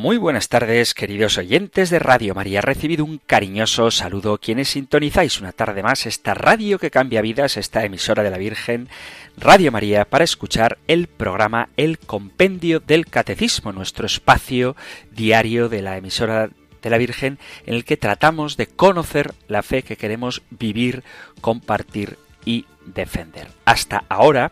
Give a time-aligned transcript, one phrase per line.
[0.00, 2.62] Muy buenas tardes, queridos oyentes de Radio María.
[2.62, 7.84] Recibido un cariñoso saludo quienes sintonizáis una tarde más esta radio que cambia vidas, esta
[7.84, 8.88] emisora de la Virgen,
[9.36, 14.74] Radio María, para escuchar el programa El Compendio del Catecismo, nuestro espacio
[15.10, 16.48] diario de la emisora
[16.80, 21.04] de la Virgen en el que tratamos de conocer la fe que queremos vivir,
[21.42, 22.16] compartir
[22.46, 23.48] y defender.
[23.66, 24.50] Hasta ahora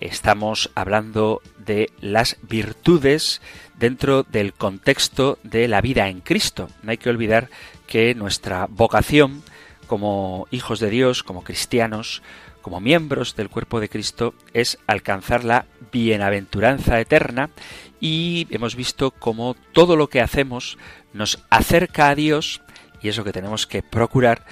[0.00, 3.40] estamos hablando de las virtudes
[3.82, 6.68] dentro del contexto de la vida en Cristo.
[6.84, 7.50] No hay que olvidar
[7.88, 9.42] que nuestra vocación
[9.88, 12.22] como hijos de Dios, como cristianos,
[12.62, 17.50] como miembros del cuerpo de Cristo, es alcanzar la bienaventuranza eterna
[18.00, 20.78] y hemos visto cómo todo lo que hacemos
[21.12, 22.62] nos acerca a Dios
[23.02, 24.44] y es lo que tenemos que procurar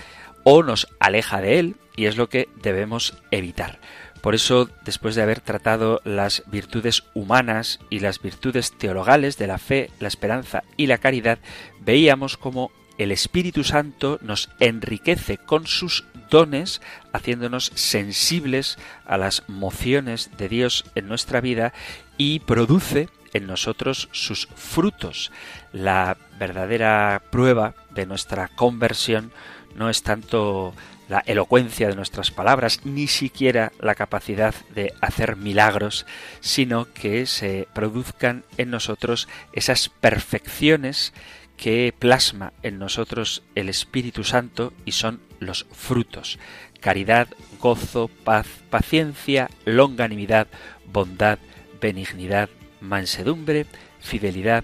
[0.42, 3.78] o nos aleja de Él y es lo que debemos evitar.
[4.22, 9.58] Por eso, después de haber tratado las virtudes humanas y las virtudes teologales de la
[9.58, 11.40] fe, la esperanza y la caridad,
[11.78, 16.80] veíamos cómo el Espíritu Santo nos enriquece con sus dones,
[17.12, 21.74] haciéndonos sensibles a las mociones de Dios en nuestra vida
[22.16, 25.32] y produce en nosotros sus frutos.
[25.74, 29.32] La verdadera prueba de nuestra conversión
[29.76, 30.72] no es tanto
[31.10, 36.06] la elocuencia de nuestras palabras, ni siquiera la capacidad de hacer milagros,
[36.38, 41.12] sino que se produzcan en nosotros esas perfecciones
[41.56, 46.38] que plasma en nosotros el Espíritu Santo y son los frutos.
[46.78, 47.26] Caridad,
[47.58, 50.46] gozo, paz, paciencia, longanimidad,
[50.86, 51.40] bondad,
[51.80, 52.48] benignidad,
[52.80, 53.66] mansedumbre,
[53.98, 54.62] fidelidad,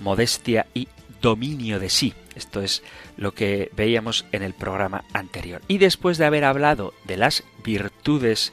[0.00, 0.88] modestia y
[1.26, 2.14] dominio de sí.
[2.36, 2.84] Esto es
[3.16, 5.60] lo que veíamos en el programa anterior.
[5.66, 8.52] Y después de haber hablado de las virtudes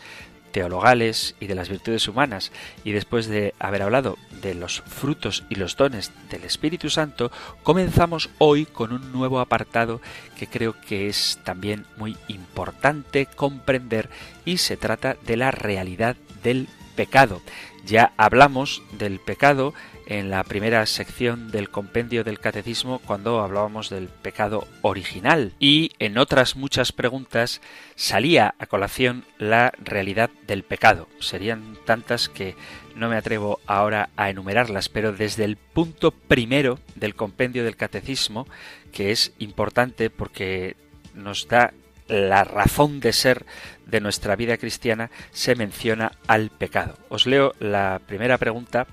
[0.51, 2.51] teologales y de las virtudes humanas,
[2.83, 7.31] y después de haber hablado de los frutos y los dones del Espíritu Santo,
[7.62, 10.01] comenzamos hoy con un nuevo apartado
[10.35, 14.09] que creo que es también muy importante comprender
[14.45, 17.39] y se trata de la realidad del pecado.
[17.85, 19.75] Ya hablamos del pecado
[20.06, 26.18] en la primera sección del compendio del catecismo cuando hablábamos del pecado original y en
[26.18, 27.62] otras muchas preguntas
[27.96, 31.08] salía a colación la realidad del pecado.
[31.19, 32.56] Serían tantas que
[32.96, 38.47] no me atrevo ahora a enumerarlas, pero desde el punto primero del compendio del catecismo,
[38.92, 40.75] que es importante porque
[41.13, 41.74] nos da
[42.08, 43.46] la razón de ser
[43.86, 46.97] de nuestra vida cristiana, se menciona al pecado.
[47.09, 48.88] Os leo la primera pregunta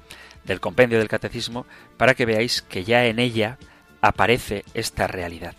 [0.51, 1.65] del compendio del catecismo
[1.97, 3.57] para que veáis que ya en ella
[4.01, 5.55] aparece esta realidad.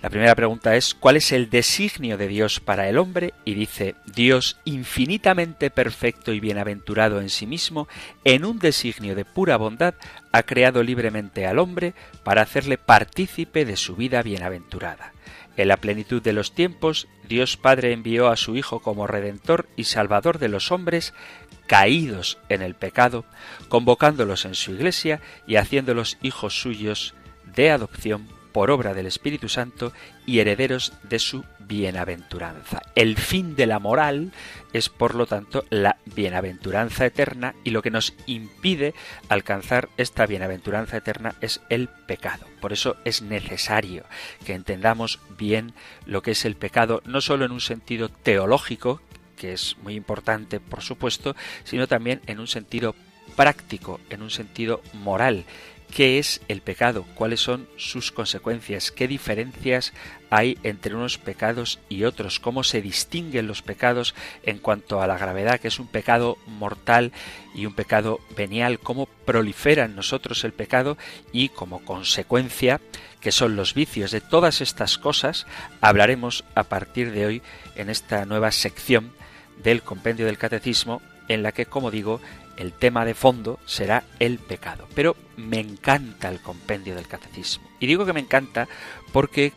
[0.00, 3.34] La primera pregunta es ¿cuál es el designio de Dios para el hombre?
[3.44, 7.88] Y dice Dios infinitamente perfecto y bienaventurado en sí mismo,
[8.22, 9.94] en un designio de pura bondad,
[10.30, 15.14] ha creado libremente al hombre para hacerle partícipe de su vida bienaventurada.
[15.58, 19.84] En la plenitud de los tiempos, Dios Padre envió a su Hijo como Redentor y
[19.84, 21.14] Salvador de los hombres
[21.66, 23.24] caídos en el pecado,
[23.68, 27.14] convocándolos en su iglesia y haciéndolos hijos suyos
[27.44, 29.92] de adopción por obra del Espíritu Santo
[30.26, 32.82] y herederos de su bienaventuranza.
[32.94, 34.32] El fin de la moral
[34.72, 38.94] es, por lo tanto, la bienaventuranza eterna y lo que nos impide
[39.28, 42.46] alcanzar esta bienaventuranza eterna es el pecado.
[42.60, 44.04] Por eso es necesario
[44.44, 45.74] que entendamos bien
[46.06, 49.00] lo que es el pecado, no solo en un sentido teológico,
[49.36, 52.96] que es muy importante, por supuesto, sino también en un sentido
[53.36, 55.44] práctico, en un sentido moral.
[55.94, 57.04] ¿Qué es el pecado?
[57.14, 58.92] ¿Cuáles son sus consecuencias?
[58.92, 59.92] ¿Qué diferencias
[60.30, 62.38] hay entre unos pecados y otros?
[62.38, 67.12] ¿Cómo se distinguen los pecados en cuanto a la gravedad, que es un pecado mortal
[67.54, 68.78] y un pecado venial?
[68.78, 70.98] ¿Cómo prolifera en nosotros el pecado?
[71.32, 72.80] Y como consecuencia,
[73.20, 75.46] que son los vicios de todas estas cosas,
[75.80, 77.42] hablaremos a partir de hoy
[77.74, 79.12] en esta nueva sección
[79.62, 82.20] del compendio del catecismo en la que, como digo,
[82.58, 84.86] el tema de fondo será el pecado.
[84.94, 87.68] Pero me encanta el compendio del catecismo.
[87.80, 88.68] Y digo que me encanta
[89.12, 89.52] porque,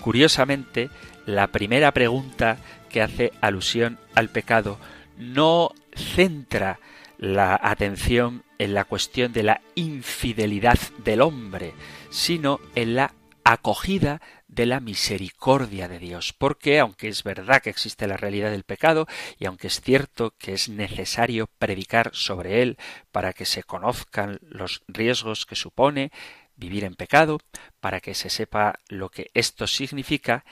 [0.00, 0.88] curiosamente,
[1.26, 2.58] la primera pregunta
[2.88, 4.78] que hace alusión al pecado
[5.18, 6.78] no centra
[7.18, 11.74] la atención en la cuestión de la infidelidad del hombre,
[12.10, 13.12] sino en la
[13.44, 14.20] acogida
[14.56, 19.06] de la misericordia de Dios, porque aunque es verdad que existe la realidad del pecado
[19.38, 22.78] y aunque es cierto que es necesario predicar sobre él
[23.12, 26.10] para que se conozcan los riesgos que supone
[26.56, 27.38] vivir en pecado,
[27.80, 30.46] para que se sepa lo que esto significa,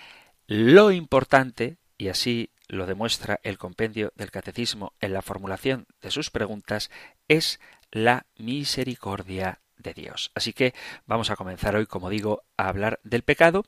[0.47, 6.31] lo importante, y así lo demuestra el compendio del catecismo en la formulación de sus
[6.31, 6.91] preguntas,
[7.27, 7.59] es
[7.91, 10.31] la misericordia Dios.
[10.35, 10.73] Así que
[11.07, 13.65] vamos a comenzar hoy, como digo, a hablar del pecado,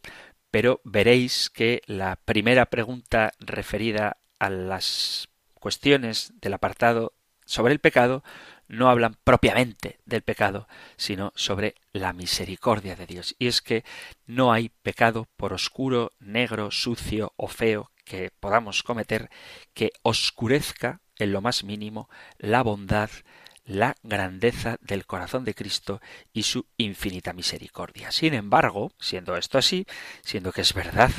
[0.50, 7.12] pero veréis que la primera pregunta referida a las cuestiones del apartado
[7.44, 8.22] sobre el pecado
[8.68, 13.36] no hablan propiamente del pecado, sino sobre la misericordia de Dios.
[13.38, 13.84] Y es que
[14.26, 19.30] no hay pecado, por oscuro, negro, sucio o feo que podamos cometer,
[19.74, 22.08] que oscurezca en lo más mínimo
[22.38, 23.10] la bondad,
[23.66, 26.00] la grandeza del corazón de Cristo
[26.32, 28.12] y su infinita misericordia.
[28.12, 29.86] Sin embargo, siendo esto así,
[30.22, 31.10] siendo que es verdad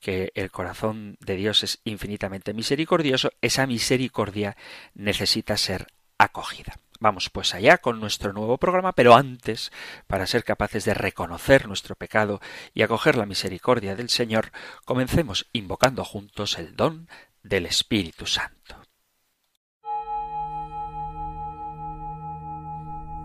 [0.00, 4.56] que el corazón de Dios es infinitamente misericordioso, esa misericordia
[4.94, 6.76] necesita ser acogida.
[7.00, 9.70] Vamos pues allá con nuestro nuevo programa, pero antes,
[10.06, 12.40] para ser capaces de reconocer nuestro pecado
[12.74, 14.50] y acoger la misericordia del Señor,
[14.84, 17.08] comencemos invocando juntos el don
[17.42, 18.87] del Espíritu Santo.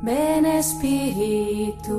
[0.05, 1.97] Ven Espíritu,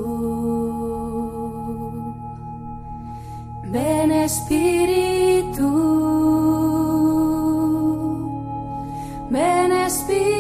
[3.65, 5.71] ven Espíritu,
[9.31, 10.35] ven Espíritu.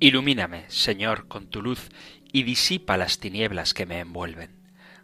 [0.00, 1.90] Ilumíname, Señor, con tu luz
[2.32, 4.50] y disipa las tinieblas que me envuelven.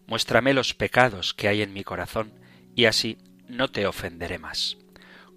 [0.07, 2.33] Muéstrame los pecados que hay en mi corazón,
[2.75, 4.79] y así no te ofenderé más.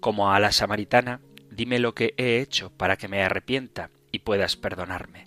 [0.00, 4.56] Como a la samaritana, dime lo que he hecho para que me arrepienta y puedas
[4.56, 5.26] perdonarme.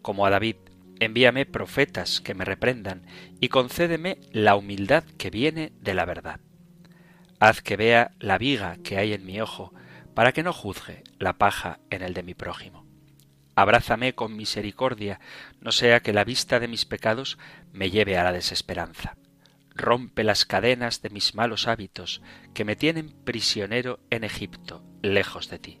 [0.00, 0.56] Como a David,
[0.98, 3.04] envíame profetas que me reprendan
[3.38, 6.40] y concédeme la humildad que viene de la verdad.
[7.38, 9.74] Haz que vea la viga que hay en mi ojo,
[10.14, 12.85] para que no juzgue la paja en el de mi prójimo
[13.56, 15.18] abrázame con misericordia,
[15.60, 17.38] no sea que la vista de mis pecados
[17.72, 19.16] me lleve a la desesperanza.
[19.74, 22.22] Rompe las cadenas de mis malos hábitos,
[22.54, 25.80] que me tienen prisionero en Egipto, lejos de ti.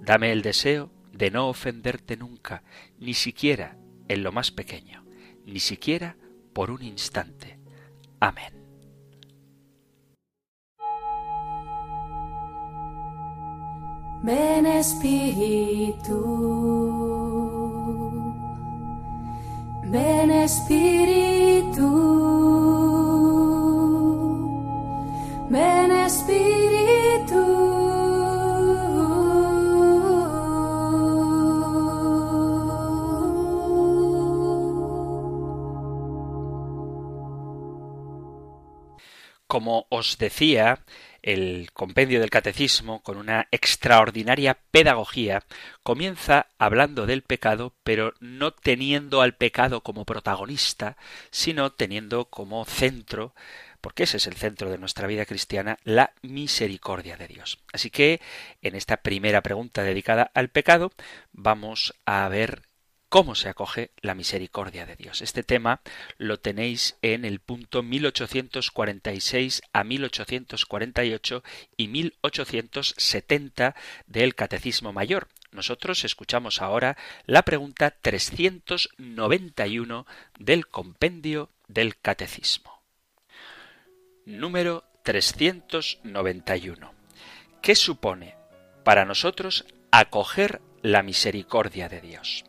[0.00, 2.64] Dame el deseo de no ofenderte nunca,
[2.98, 3.78] ni siquiera
[4.08, 5.06] en lo más pequeño,
[5.46, 6.16] ni siquiera
[6.52, 7.58] por un instante.
[8.20, 8.63] Amén.
[14.26, 16.18] Ven Espíritu,
[19.84, 21.90] ven Espíritu,
[25.50, 27.44] ven Espíritu.
[39.46, 40.78] Como os decía,
[41.24, 45.42] el compendio del catecismo, con una extraordinaria pedagogía,
[45.82, 50.98] comienza hablando del pecado, pero no teniendo al pecado como protagonista,
[51.30, 53.34] sino teniendo como centro
[53.80, 57.58] porque ese es el centro de nuestra vida cristiana, la misericordia de Dios.
[57.70, 58.18] Así que
[58.62, 60.90] en esta primera pregunta dedicada al pecado
[61.32, 62.62] vamos a ver
[63.14, 65.22] cómo se acoge la misericordia de Dios.
[65.22, 65.80] Este tema
[66.18, 71.44] lo tenéis en el punto 1846 a 1848
[71.76, 73.76] y 1870
[74.08, 75.28] del Catecismo Mayor.
[75.52, 80.06] Nosotros escuchamos ahora la pregunta 391
[80.40, 82.82] del compendio del Catecismo.
[84.26, 86.92] Número 391.
[87.62, 88.34] ¿Qué supone
[88.82, 92.44] para nosotros acoger la misericordia de Dios?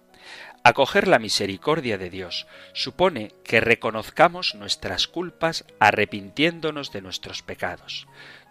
[0.68, 8.08] Acoger la misericordia de Dios supone que reconozcamos nuestras culpas arrepintiéndonos de nuestros pecados.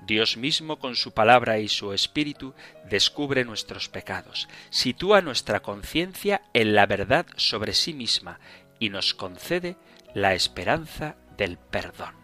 [0.07, 2.55] Dios mismo con su palabra y su espíritu
[2.89, 8.39] descubre nuestros pecados, sitúa nuestra conciencia en la verdad sobre sí misma
[8.79, 9.77] y nos concede
[10.15, 12.15] la esperanza del perdón.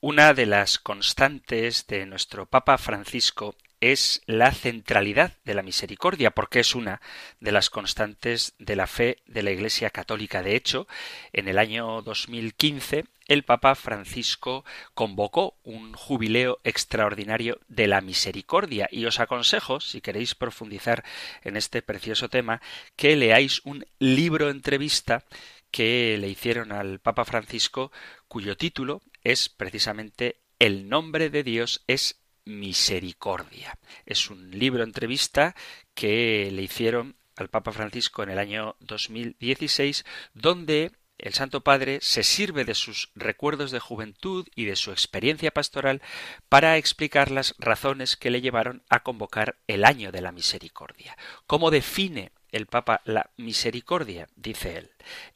[0.00, 6.60] Una de las constantes de nuestro Papa Francisco es la centralidad de la misericordia, porque
[6.60, 7.00] es una
[7.40, 10.42] de las constantes de la fe de la Iglesia Católica.
[10.42, 10.86] De hecho,
[11.32, 19.06] en el año 2015, el Papa Francisco convocó un jubileo extraordinario de la misericordia y
[19.06, 21.04] os aconsejo, si queréis profundizar
[21.42, 22.60] en este precioso tema,
[22.96, 25.24] que leáis un libro entrevista
[25.70, 27.92] que le hicieron al Papa Francisco,
[28.28, 33.78] cuyo título es precisamente El nombre de Dios es misericordia.
[34.06, 35.54] Es un libro entrevista
[35.94, 40.04] que le hicieron al Papa Francisco en el año 2016,
[40.34, 45.50] donde el Santo Padre se sirve de sus recuerdos de juventud y de su experiencia
[45.50, 46.00] pastoral
[46.48, 51.16] para explicar las razones que le llevaron a convocar el año de la misericordia.
[51.46, 54.28] ¿Cómo define el Papa la misericordia?
[54.34, 54.90] Dice él.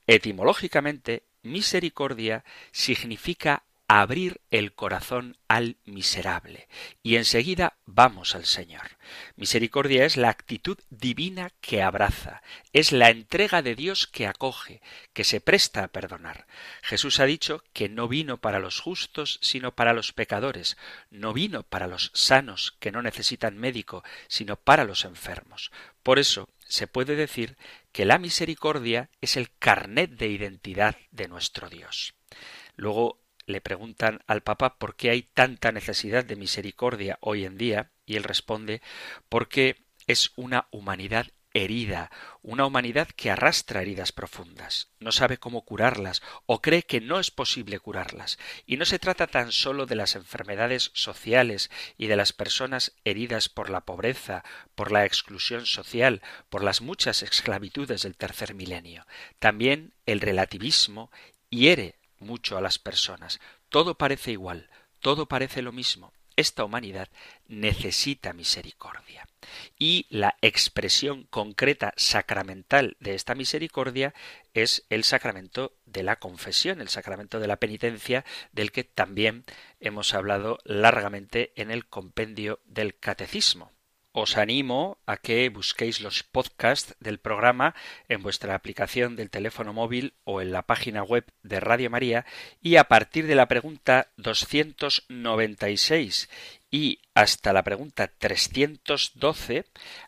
[0.07, 6.69] Etimológicamente, misericordia significa abrir el corazón al miserable
[7.03, 8.97] y enseguida vamos al Señor.
[9.37, 14.81] Misericordia es la actitud divina que abraza, es la entrega de Dios que acoge,
[15.13, 16.47] que se presta a perdonar.
[16.83, 20.77] Jesús ha dicho que no vino para los justos, sino para los pecadores,
[21.11, 25.71] no vino para los sanos, que no necesitan médico, sino para los enfermos.
[26.03, 27.57] Por eso se puede decir
[27.93, 32.15] que la misericordia es el carnet de identidad de nuestro Dios.
[32.77, 37.91] Luego le preguntan al Papa por qué hay tanta necesidad de misericordia hoy en día,
[38.07, 38.83] y él responde
[39.29, 42.11] porque es una humanidad herida,
[42.43, 47.31] una humanidad que arrastra heridas profundas, no sabe cómo curarlas o cree que no es
[47.31, 48.39] posible curarlas.
[48.67, 53.49] Y no se trata tan solo de las enfermedades sociales y de las personas heridas
[53.49, 59.07] por la pobreza, por la exclusión social, por las muchas esclavitudes del tercer milenio.
[59.39, 61.13] También el relativismo
[61.51, 61.95] hiere
[62.25, 63.41] mucho a las personas.
[63.69, 64.69] Todo parece igual,
[65.01, 66.13] todo parece lo mismo.
[66.37, 67.09] Esta humanidad
[67.47, 69.29] necesita misericordia.
[69.79, 74.15] Y la expresión concreta sacramental de esta misericordia
[74.53, 79.45] es el sacramento de la confesión, el sacramento de la penitencia, del que también
[79.79, 83.74] hemos hablado largamente en el compendio del catecismo
[84.15, 87.75] os animo a que busquéis los podcasts del programa
[88.09, 92.25] en vuestra aplicación del teléfono móvil o en la página web de Radio María
[92.63, 96.31] y a partir de la pregunta 296
[96.71, 99.65] y hasta la pregunta 312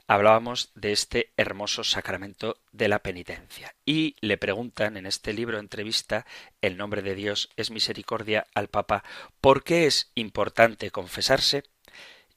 [0.07, 3.75] hablábamos de este hermoso sacramento de la penitencia.
[3.85, 6.27] Y le preguntan en este libro entrevista
[6.61, 9.03] El nombre de Dios es misericordia al Papa
[9.41, 11.65] ¿por qué es importante confesarse?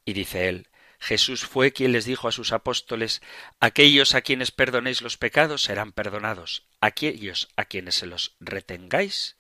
[0.04, 0.66] Y dice él
[1.00, 3.22] Jesús fue quien les dijo a sus apóstoles
[3.60, 9.38] Aquellos a quienes perdonéis los pecados serán perdonados, aquellos a quienes se los retengáis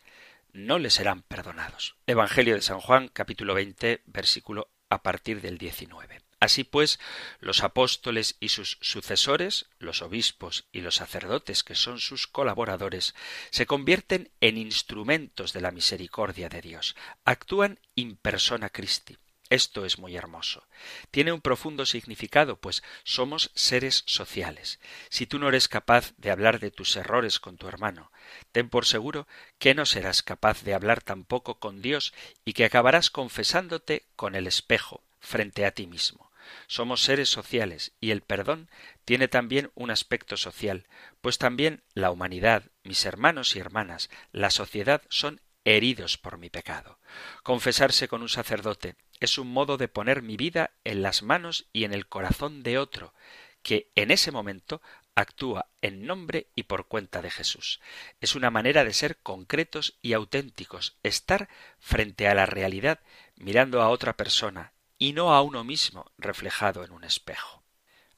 [0.53, 1.95] no les serán perdonados.
[2.07, 6.21] Evangelio de San Juan, capítulo 20, versículo a partir del 19.
[6.39, 6.99] Así pues,
[7.39, 13.13] los apóstoles y sus sucesores, los obispos y los sacerdotes que son sus colaboradores,
[13.51, 19.17] se convierten en instrumentos de la misericordia de Dios, actúan in persona Christi.
[19.49, 20.67] Esto es muy hermoso.
[21.09, 24.79] Tiene un profundo significado, pues somos seres sociales.
[25.09, 28.11] Si tú no eres capaz de hablar de tus errores con tu hermano,
[28.51, 29.27] ten por seguro
[29.57, 32.13] que no serás capaz de hablar tampoco con Dios
[32.45, 36.31] y que acabarás confesándote con el espejo frente a ti mismo.
[36.67, 38.69] Somos seres sociales y el perdón
[39.03, 40.87] tiene también un aspecto social,
[41.21, 46.99] pues también la humanidad, mis hermanos y hermanas, la sociedad son heridos por mi pecado.
[47.43, 51.83] Confesarse con un sacerdote es un modo de poner mi vida en las manos y
[51.83, 53.13] en el corazón de otro,
[53.61, 54.81] que en ese momento
[55.15, 57.81] actúa en nombre y por cuenta de Jesús.
[58.21, 61.49] Es una manera de ser concretos y auténticos, estar
[61.79, 62.99] frente a la realidad
[63.35, 67.63] mirando a otra persona y no a uno mismo reflejado en un espejo.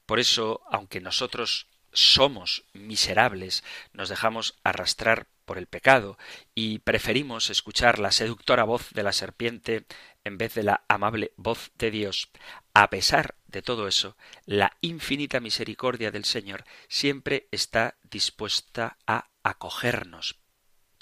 [0.06, 6.18] Por eso, aunque nosotros somos miserables, nos dejamos arrastrar por el pecado
[6.56, 9.86] y preferimos escuchar la seductora voz de la serpiente
[10.24, 12.30] en vez de la amable voz de Dios,
[12.74, 20.38] a pesar de todo eso, la infinita misericordia del Señor siempre está dispuesta a acogernos.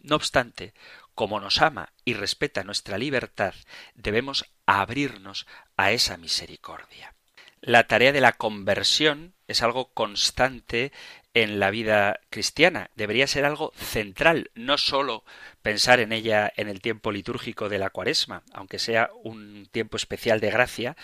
[0.02, 0.74] No obstante,
[1.14, 3.54] como nos ama y respeta nuestra libertad,
[3.94, 7.14] debemos abrirnos a esa misericordia.
[7.62, 10.92] La tarea de la conversión es algo constante
[11.34, 12.90] en la vida cristiana.
[12.96, 15.24] Debería ser algo central, no sólo
[15.62, 20.40] pensar en ella en el tiempo litúrgico de la cuaresma, aunque sea un tiempo especial
[20.40, 20.96] de gracia.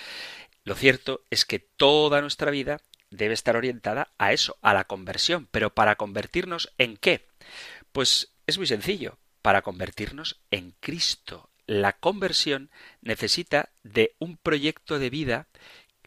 [0.64, 5.48] Lo cierto es que toda nuestra vida debe estar orientada a eso, a la conversión.
[5.52, 7.28] Pero para convertirnos en qué?
[7.92, 11.50] Pues es muy sencillo, para convertirnos en Cristo.
[11.68, 12.70] La conversión
[13.02, 15.48] necesita de un proyecto de vida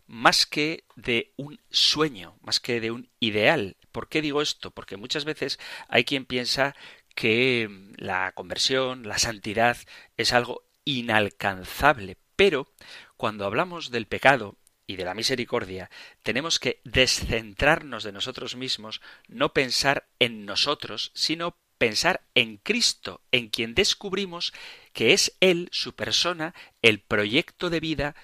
[0.09, 3.77] más que de un sueño, más que de un ideal.
[3.93, 4.73] ¿Por qué digo esto?
[4.73, 6.75] Porque muchas veces hay quien piensa
[7.15, 9.77] que la conversión, la santidad
[10.17, 12.73] es algo inalcanzable, pero
[13.17, 15.91] cuando hablamos del pecado y de la misericordia,
[16.23, 23.49] tenemos que descentrarnos de nosotros mismos, no pensar en nosotros, sino pensar en Cristo, en
[23.49, 24.53] quien descubrimos
[24.93, 28.17] que es Él, su persona, el proyecto de vida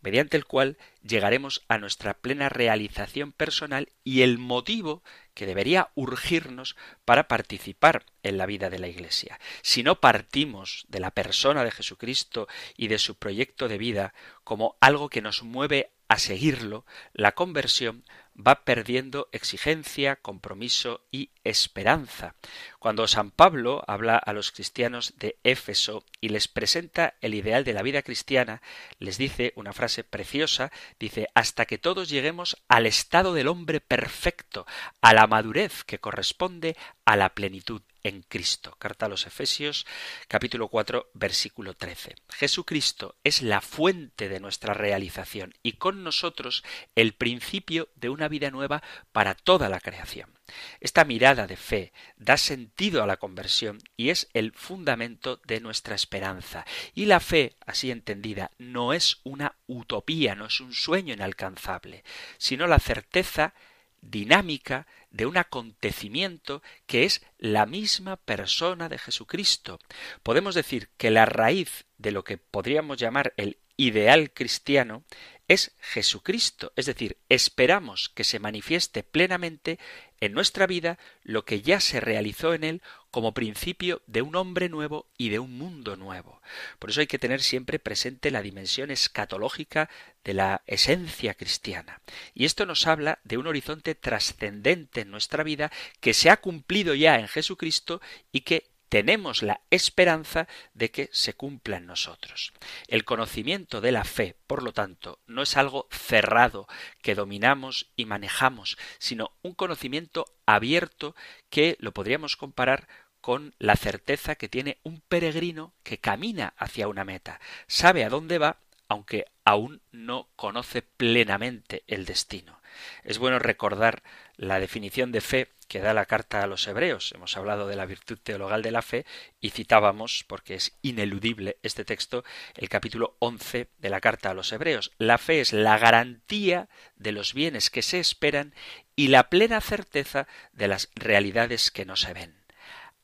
[0.00, 5.02] mediante el cual llegaremos a nuestra plena realización personal y el motivo
[5.34, 9.38] que debería urgirnos para participar en la vida de la Iglesia.
[9.62, 14.14] Si no partimos de la persona de Jesucristo y de su proyecto de vida
[14.44, 18.04] como algo que nos mueve a seguirlo, la conversión
[18.38, 22.34] va perdiendo exigencia, compromiso y esperanza.
[22.78, 27.72] Cuando San Pablo habla a los cristianos de Éfeso y les presenta el ideal de
[27.72, 28.62] la vida cristiana,
[28.98, 34.66] les dice una frase preciosa, dice, hasta que todos lleguemos al estado del hombre perfecto,
[35.00, 38.76] a la madurez que corresponde a la plenitud en Cristo.
[38.78, 39.86] Carta a los Efesios,
[40.28, 42.16] capítulo 4, versículo 13.
[42.30, 46.64] Jesucristo es la fuente de nuestra realización y con nosotros
[46.94, 50.38] el principio de una vida nueva para toda la creación.
[50.80, 55.94] Esta mirada de fe da sentido a la conversión y es el fundamento de nuestra
[55.94, 56.64] esperanza.
[56.94, 62.04] Y la fe, así entendida, no es una utopía, no es un sueño inalcanzable,
[62.38, 63.54] sino la certeza
[64.00, 69.78] dinámica de un acontecimiento que es la misma persona de Jesucristo.
[70.22, 75.04] Podemos decir que la raíz de lo que podríamos llamar el ideal cristiano
[75.46, 79.78] es Jesucristo, es decir, esperamos que se manifieste plenamente
[80.20, 84.68] en nuestra vida lo que ya se realizó en él como principio de un hombre
[84.68, 86.42] nuevo y de un mundo nuevo.
[86.78, 89.88] Por eso hay que tener siempre presente la dimensión escatológica
[90.24, 92.00] de la esencia cristiana.
[92.34, 96.94] Y esto nos habla de un horizonte trascendente en nuestra vida que se ha cumplido
[96.94, 98.00] ya en Jesucristo
[98.30, 102.52] y que tenemos la esperanza de que se cumpla en nosotros.
[102.86, 106.66] El conocimiento de la fe, por lo tanto, no es algo cerrado
[107.02, 111.14] que dominamos y manejamos, sino un conocimiento abierto
[111.50, 112.88] que lo podríamos comparar
[113.28, 118.38] con la certeza que tiene un peregrino que camina hacia una meta, sabe a dónde
[118.38, 118.56] va,
[118.88, 122.62] aunque aún no conoce plenamente el destino.
[123.04, 124.02] Es bueno recordar
[124.38, 127.12] la definición de fe que da la carta a los hebreos.
[127.14, 129.04] Hemos hablado de la virtud teologal de la fe
[129.42, 134.50] y citábamos, porque es ineludible este texto, el capítulo once de la carta a los
[134.52, 134.92] hebreos.
[134.96, 138.54] La fe es la garantía de los bienes que se esperan
[138.96, 142.37] y la plena certeza de las realidades que no se ven.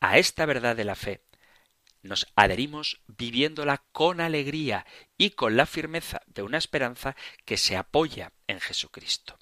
[0.00, 1.22] A esta verdad de la fe
[2.02, 8.32] nos adherimos viviéndola con alegría y con la firmeza de una esperanza que se apoya
[8.46, 9.38] en Jesucristo.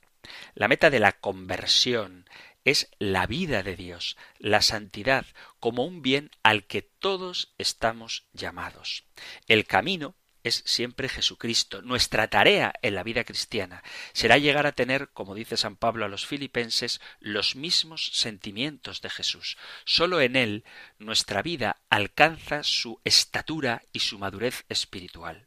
[0.55, 2.25] La meta de la conversión
[2.65, 5.27] es la vida de Dios, la santidad,
[5.59, 9.05] como un bien al que todos estamos llamados.
[9.49, 11.83] El camino es siempre Jesucristo.
[11.83, 16.09] Nuestra tarea en la vida cristiana será llegar a tener, como dice San Pablo a
[16.09, 19.57] los filipenses, los mismos sentimientos de Jesús.
[19.85, 20.65] Solo en Él
[20.99, 25.47] nuestra vida alcanza su estatura y su madurez espiritual.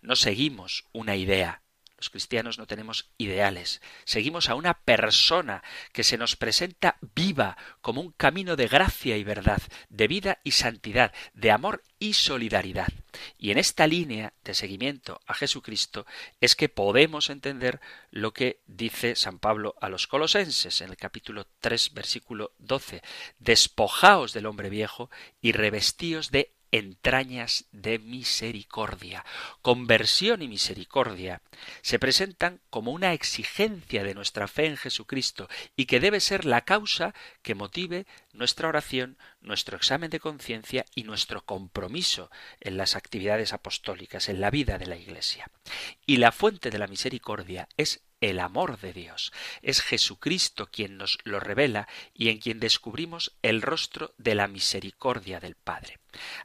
[0.00, 1.62] No seguimos una idea,
[2.02, 3.80] los cristianos no tenemos ideales.
[4.04, 5.62] Seguimos a una persona
[5.92, 10.50] que se nos presenta viva como un camino de gracia y verdad, de vida y
[10.50, 12.88] santidad, de amor y solidaridad.
[13.38, 16.04] Y en esta línea de seguimiento a Jesucristo
[16.40, 21.46] es que podemos entender lo que dice San Pablo a los colosenses en el capítulo
[21.60, 23.00] 3 versículo 12.
[23.38, 25.08] Despojaos del hombre viejo
[25.40, 29.24] y revestíos de entrañas de misericordia.
[29.60, 31.42] Conversión y misericordia
[31.82, 36.62] se presentan como una exigencia de nuestra fe en Jesucristo y que debe ser la
[36.62, 42.30] causa que motive nuestra oración, nuestro examen de conciencia y nuestro compromiso
[42.60, 45.50] en las actividades apostólicas, en la vida de la Iglesia.
[46.06, 49.32] Y la fuente de la misericordia es el amor de Dios.
[49.60, 55.40] Es Jesucristo quien nos lo revela y en quien descubrimos el rostro de la misericordia
[55.40, 55.98] del Padre.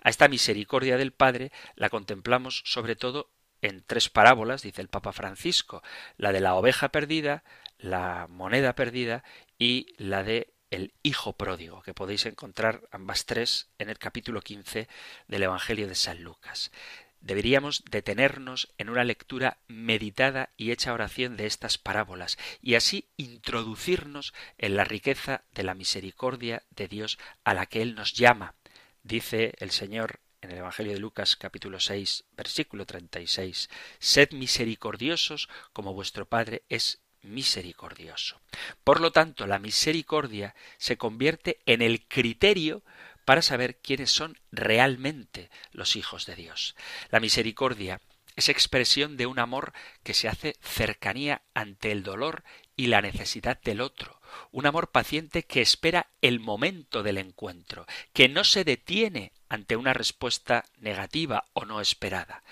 [0.04, 3.30] A esta misericordia del Padre la contemplamos sobre todo
[3.62, 5.84] en tres parábolas, dice el Papa Francisco,
[6.18, 7.44] la de la oveja perdida,
[7.78, 9.24] la moneda perdida
[9.58, 14.90] y la de el Hijo pródigo, que podéis encontrar ambas tres en el capítulo quince
[15.28, 16.72] del Evangelio de San Lucas
[17.22, 24.34] deberíamos detenernos en una lectura meditada y hecha oración de estas parábolas y así introducirnos
[24.58, 28.56] en la riqueza de la misericordia de Dios a la que Él nos llama.
[29.04, 35.94] Dice el Señor en el Evangelio de Lucas capítulo 6 versículo 36 Sed misericordiosos como
[35.94, 38.40] vuestro Padre es misericordioso.
[38.84, 42.84] Por lo tanto, la misericordia se convierte en el criterio
[43.28, 46.78] para saber quiénes son realmente los hijos de Dios.
[47.10, 48.00] La misericordia
[48.38, 52.46] es expresión de un amor que se hace cercanía ante el dolor
[52.78, 58.30] y la necesidad del otro, un amor paciente que espera el momento del encuentro, que
[58.30, 62.44] no se detiene ante una respuesta negativa o no esperada.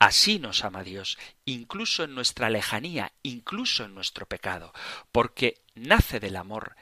[0.00, 4.72] Así nos ama Dios, incluso en nuestra lejanía, incluso en nuestro pecado,
[5.12, 6.74] porque nace del amor,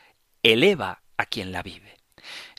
[0.42, 2.01] eleva a quien la vive.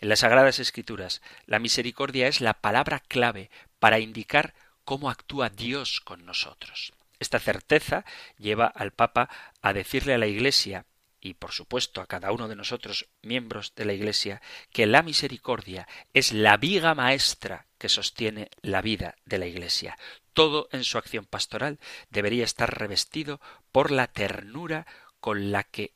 [0.01, 3.49] En las Sagradas Escrituras, la misericordia es la palabra clave
[3.79, 6.93] para indicar cómo actúa Dios con nosotros.
[7.19, 8.05] Esta certeza
[8.37, 9.29] lleva al Papa
[9.61, 10.85] a decirle a la Iglesia
[11.23, 15.87] y por supuesto a cada uno de nosotros, miembros de la Iglesia, que la misericordia
[16.13, 19.97] es la viga maestra que sostiene la vida de la Iglesia.
[20.33, 23.39] Todo en su acción pastoral debería estar revestido
[23.71, 24.85] por la ternura
[25.21, 25.93] con la que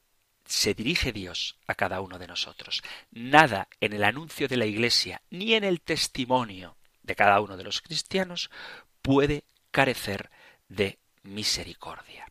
[0.47, 2.81] se dirige Dios a cada uno de nosotros.
[3.11, 7.63] Nada en el anuncio de la Iglesia ni en el testimonio de cada uno de
[7.63, 8.49] los cristianos
[9.01, 10.31] puede carecer
[10.69, 12.25] de misericordia.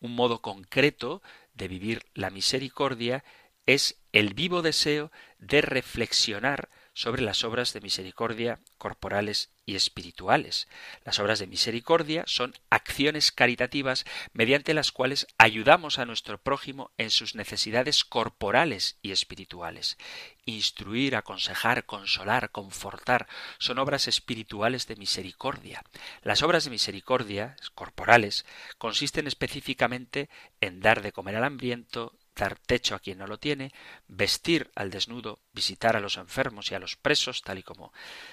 [0.00, 1.22] Un modo concreto
[1.54, 3.24] de vivir la misericordia
[3.66, 10.66] es el vivo deseo de reflexionar sobre las obras de misericordia corporales y espirituales.
[11.04, 17.10] Las obras de misericordia son acciones caritativas mediante las cuales ayudamos a nuestro prójimo en
[17.10, 19.98] sus necesidades corporales y espirituales.
[20.46, 23.28] Instruir, aconsejar, consolar, confortar
[23.58, 25.84] son obras espirituales de misericordia.
[26.22, 28.46] Las obras de misericordia corporales
[28.78, 30.30] consisten específicamente
[30.62, 33.72] en dar de comer al hambriento, dar techo a quien no lo tiene,
[34.06, 37.92] vestir al desnudo, visitar a los enfermos y a los presos, tal y como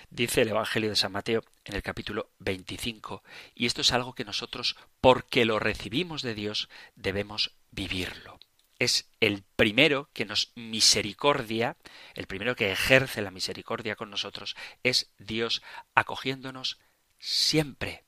[0.10, 3.24] dice el Evangelio de San Mateo en el capítulo 25.
[3.54, 8.40] Y esto es algo que nosotros, porque lo recibimos de Dios, debemos vivirlo.
[8.78, 11.78] Es el primero que nos misericordia,
[12.14, 15.62] el primero que ejerce la misericordia con nosotros, es Dios
[15.96, 16.80] acogiéndonos
[17.20, 18.04] siempre.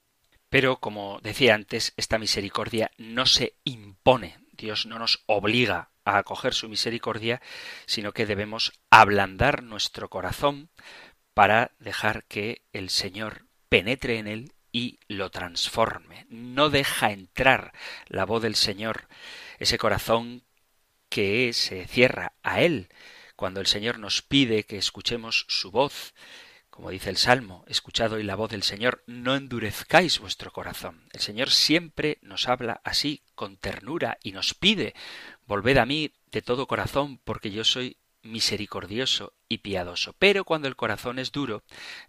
[0.50, 6.54] Pero, como decía antes, esta misericordia no se impone Dios no nos obliga a acoger
[6.54, 7.42] su misericordia,
[7.86, 10.70] sino que debemos ablandar nuestro corazón
[11.34, 16.26] para dejar que el Señor penetre en él y lo transforme.
[16.30, 17.74] No deja entrar
[18.08, 19.08] la voz del Señor,
[19.60, 20.44] ese corazón
[21.10, 22.90] que se cierra a Él,
[23.36, 26.14] cuando el Señor nos pide que escuchemos su voz,
[26.78, 31.10] como dice el Salmo, escuchado hoy la voz del Señor, no endurezcáis vuestro corazón.
[31.12, 34.94] El Señor siempre nos habla así, con ternura, y nos pide,
[35.48, 40.14] volved a mí de todo corazón, porque yo soy misericordioso y piadoso.
[40.20, 41.64] Pero cuando el corazón es duro,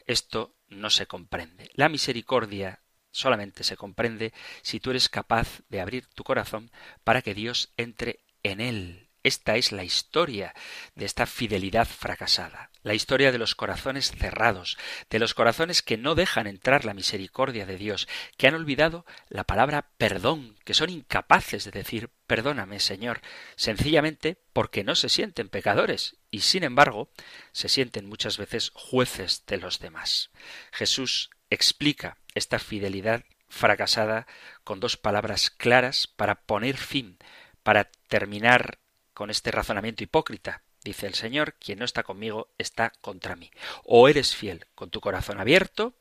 [0.05, 1.71] esto no se comprende.
[1.73, 6.71] La misericordia solamente se comprende si tú eres capaz de abrir tu corazón
[7.05, 9.08] para que Dios entre en él.
[9.25, 10.55] Esta es la historia
[10.95, 14.79] de esta fidelidad fracasada, la historia de los corazones cerrados,
[15.11, 19.45] de los corazones que no dejan entrar la misericordia de Dios, que han olvidado la
[19.45, 23.21] palabra perdón, que son incapaces de decir perdóname, Señor,
[23.57, 27.11] sencillamente porque no se sienten pecadores y sin embargo
[27.53, 30.31] se sienten muchas veces jueces de los demás.
[30.73, 34.27] Jesús explica esta fidelidad fracasada
[34.63, 37.19] con dos palabras claras para poner fin,
[37.63, 38.79] para terminar
[39.19, 40.63] con este razonamiento hipócrita.
[40.85, 43.51] Dice el Señor, quien no está conmigo está contra mí.
[43.83, 45.97] O eres fiel con tu corazón abierto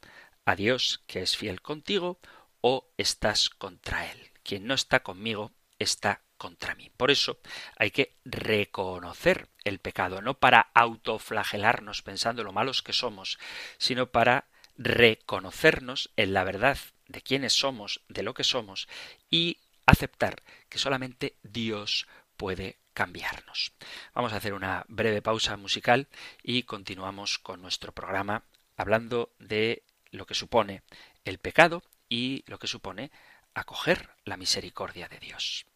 [0.45, 2.19] a Dios, que es fiel contigo,
[2.61, 4.29] o estás contra Él.
[4.43, 6.91] Quien no está conmigo está contra mí.
[6.95, 7.39] Por eso
[7.75, 13.39] hay que reconocer el pecado, no para autoflagelarnos pensando lo malos que somos,
[13.79, 14.45] sino para
[14.77, 16.77] reconocernos en la verdad
[17.07, 18.87] de quiénes somos, de lo que somos,
[19.31, 22.05] y aceptar que solamente Dios
[22.37, 23.73] puede cambiarnos.
[24.15, 26.07] Vamos a hacer una breve pausa musical
[26.41, 28.41] y continuamos con nuestro programa
[28.75, 30.81] hablando de lo que supone
[31.23, 33.11] el pecado y lo que supone
[33.53, 35.67] acoger la misericordia de Dios.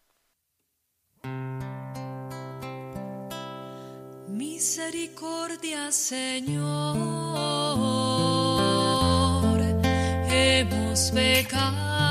[4.27, 6.65] Misericordia, Señor,
[10.27, 12.10] hemos pecado.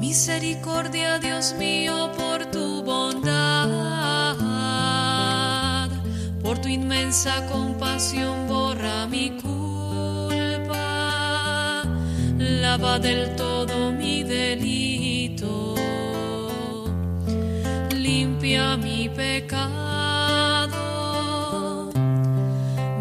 [0.00, 4.36] Misericordia, Dios mío, por tu bondad,
[6.42, 10.74] por tu inmensa compasión, borra mi culpa,
[12.38, 15.72] lava del todo mi delito
[18.42, 19.52] limpia mi pecado.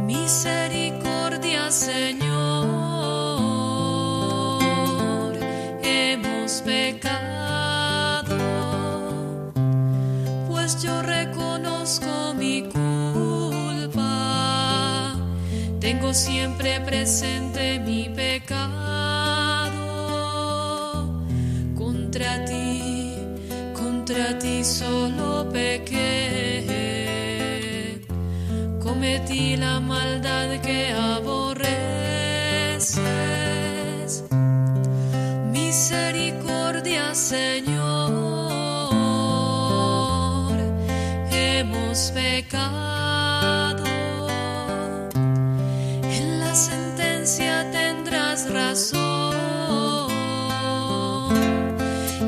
[0.05, 2.30] Misericordia, Señor,
[6.71, 8.37] pecado,
[10.47, 14.07] pues yo reconozco mi culpa,
[15.81, 18.61] tengo siempre presente mi pecado
[21.75, 23.15] contra ti,
[23.73, 26.87] contra ti solo pequé,
[28.79, 30.93] cometí la maldad que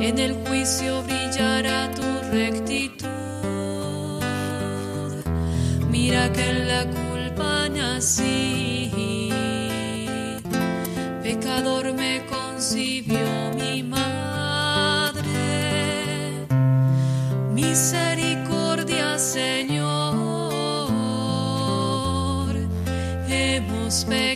[0.02, 2.04] En el juicio brillará tu
[2.34, 3.08] rectitud.
[5.90, 9.30] Mira que en la culpa nací.
[11.24, 13.26] Pecador me concibió
[13.56, 15.26] mi madre.
[17.54, 20.14] Misericordia, Señor,
[23.30, 24.33] hemos pecado.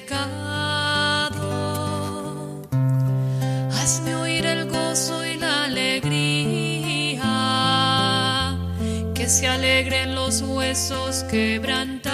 [10.77, 12.13] Huesos quebrantados.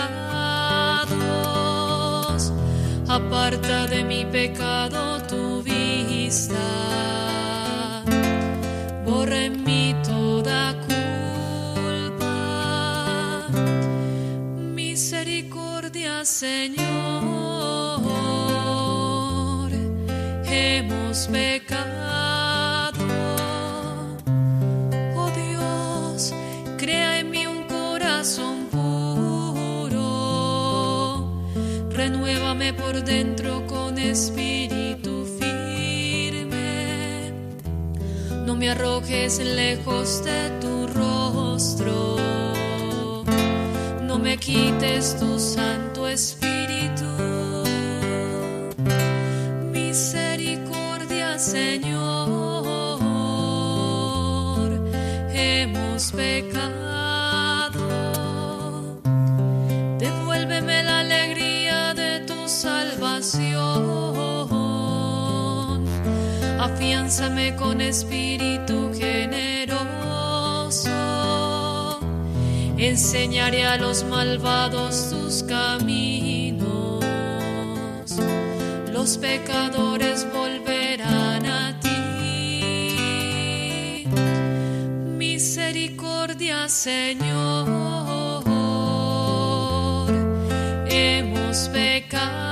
[3.10, 6.56] Aparta de mi pecado tu vista,
[9.06, 12.28] borra en mí toda culpa.
[14.74, 16.80] Misericordia, Señor,
[20.46, 22.13] hemos pecado.
[32.72, 37.34] Por dentro con espíritu firme.
[38.46, 42.16] No me arrojes lejos de tu rostro,
[44.04, 47.04] no me quites tu santo espíritu.
[49.72, 53.02] Misericordia, Señor,
[55.34, 56.83] hemos pecado.
[63.34, 63.74] Salvación.
[66.60, 70.92] Afiánzame con espíritu generoso.
[72.78, 77.04] Enseñaré a los malvados tus caminos.
[78.92, 81.90] Los pecadores volverán a ti.
[85.18, 87.68] Misericordia, Señor,
[90.90, 92.43] hemos pecado.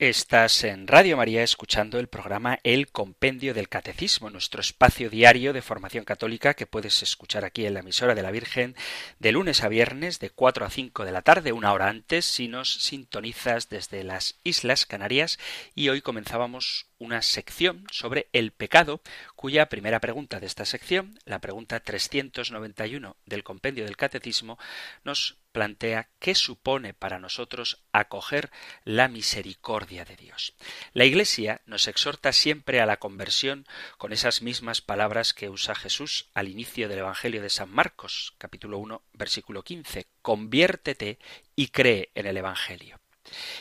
[0.00, 5.60] Estás en Radio María escuchando el programa El Compendio del Catecismo, nuestro espacio diario de
[5.60, 8.74] formación católica que puedes escuchar aquí en la emisora de la Virgen
[9.18, 12.48] de lunes a viernes de 4 a 5 de la tarde, una hora antes, si
[12.48, 15.38] nos sintonizas desde las Islas Canarias.
[15.74, 19.02] Y hoy comenzábamos una sección sobre el pecado,
[19.36, 24.58] cuya primera pregunta de esta sección, la pregunta 391 del Compendio del Catecismo,
[25.04, 28.50] nos plantea qué supone para nosotros acoger
[28.84, 30.54] la misericordia de Dios.
[30.92, 33.66] La Iglesia nos exhorta siempre a la conversión
[33.98, 38.78] con esas mismas palabras que usa Jesús al inicio del Evangelio de San Marcos, capítulo
[38.78, 41.18] 1, versículo 15, conviértete
[41.56, 43.00] y cree en el Evangelio.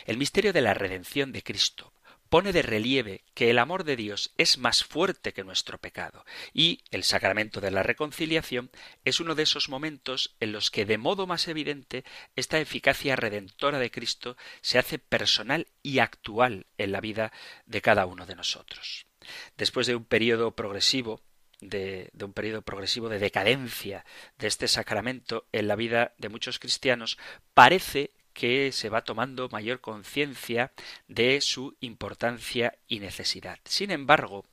[0.06, 1.94] El misterio de la redención de Cristo
[2.30, 6.82] pone de relieve que el amor de Dios es más fuerte que nuestro pecado, y
[6.92, 8.72] el sacramento de la reconciliación
[9.04, 13.80] es uno de esos momentos en los que de modo más evidente esta eficacia redentora
[13.80, 17.32] de Cristo se hace personal y actual en la vida
[17.66, 19.06] de cada uno de nosotros.
[19.58, 21.22] Después de un periodo progresivo
[21.62, 24.06] de, un periodo progresivo de decadencia
[24.38, 27.18] de este sacramento en la vida de muchos cristianos,
[27.54, 30.72] parece que se va tomando mayor conciencia
[31.10, 33.60] de su importancia y necesidad.
[33.66, 34.46] Sin embargo,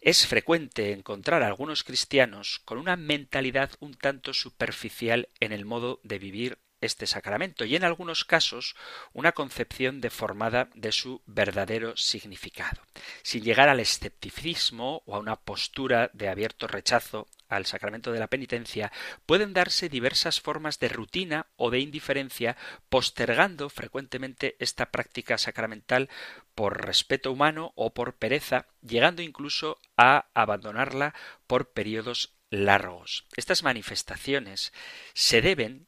[0.00, 6.00] es frecuente encontrar a algunos cristianos con una mentalidad un tanto superficial en el modo
[6.02, 8.74] de vivir este sacramento y en algunos casos
[9.12, 12.82] una concepción deformada de su verdadero significado.
[13.22, 18.28] Sin llegar al escepticismo o a una postura de abierto rechazo al sacramento de la
[18.28, 18.92] penitencia,
[19.26, 22.56] pueden darse diversas formas de rutina o de indiferencia,
[22.88, 26.08] postergando frecuentemente esta práctica sacramental
[26.54, 31.14] por respeto humano o por pereza, llegando incluso a abandonarla
[31.46, 33.26] por periodos largos.
[33.36, 34.72] Estas manifestaciones
[35.12, 35.86] se deben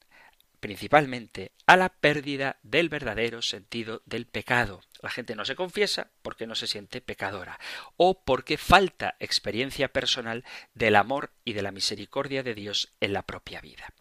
[0.66, 4.82] principalmente a la pérdida del verdadero sentido del pecado.
[5.00, 7.60] La gente no se confiesa porque no se siente pecadora
[7.96, 13.22] o porque falta experiencia personal del amor y de la misericordia de Dios en la
[13.22, 13.94] propia vida.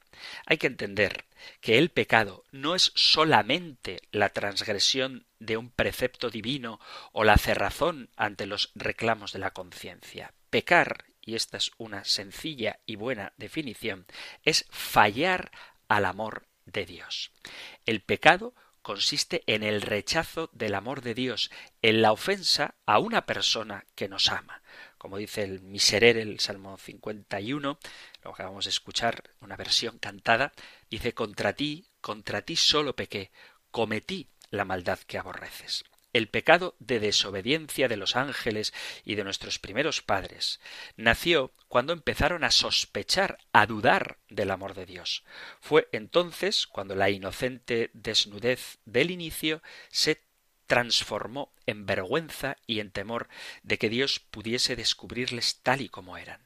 [0.48, 1.26] Hay que entender
[1.62, 6.80] que el pecado no es solamente la transgresión de un precepto divino
[7.12, 10.34] o la cerrazón ante los reclamos de la conciencia.
[10.50, 14.08] Pecar, y esta es una sencilla y buena definición,
[14.44, 15.52] es fallar
[15.88, 17.32] al amor de Dios.
[17.86, 21.50] El pecado consiste en el rechazo del amor de Dios,
[21.82, 24.62] en la ofensa a una persona que nos ama.
[24.98, 27.80] Como dice el Miserere, el Salmo 51,
[28.24, 30.54] lo acabamos de escuchar, una versión cantada,
[30.90, 33.32] dice contra ti, contra ti solo pequé,
[33.72, 35.84] cometí la maldad que aborreces
[36.16, 38.74] el pecado de desobediencia de los ángeles
[39.04, 40.62] y de nuestros primeros padres
[40.96, 45.26] nació cuando empezaron a sospechar, a dudar del amor de Dios.
[45.60, 50.22] Fue entonces cuando la inocente desnudez del inicio se
[50.68, 53.28] transformó en vergüenza y en temor
[53.64, 56.40] de que Dios pudiese descubrirles tal y como eran.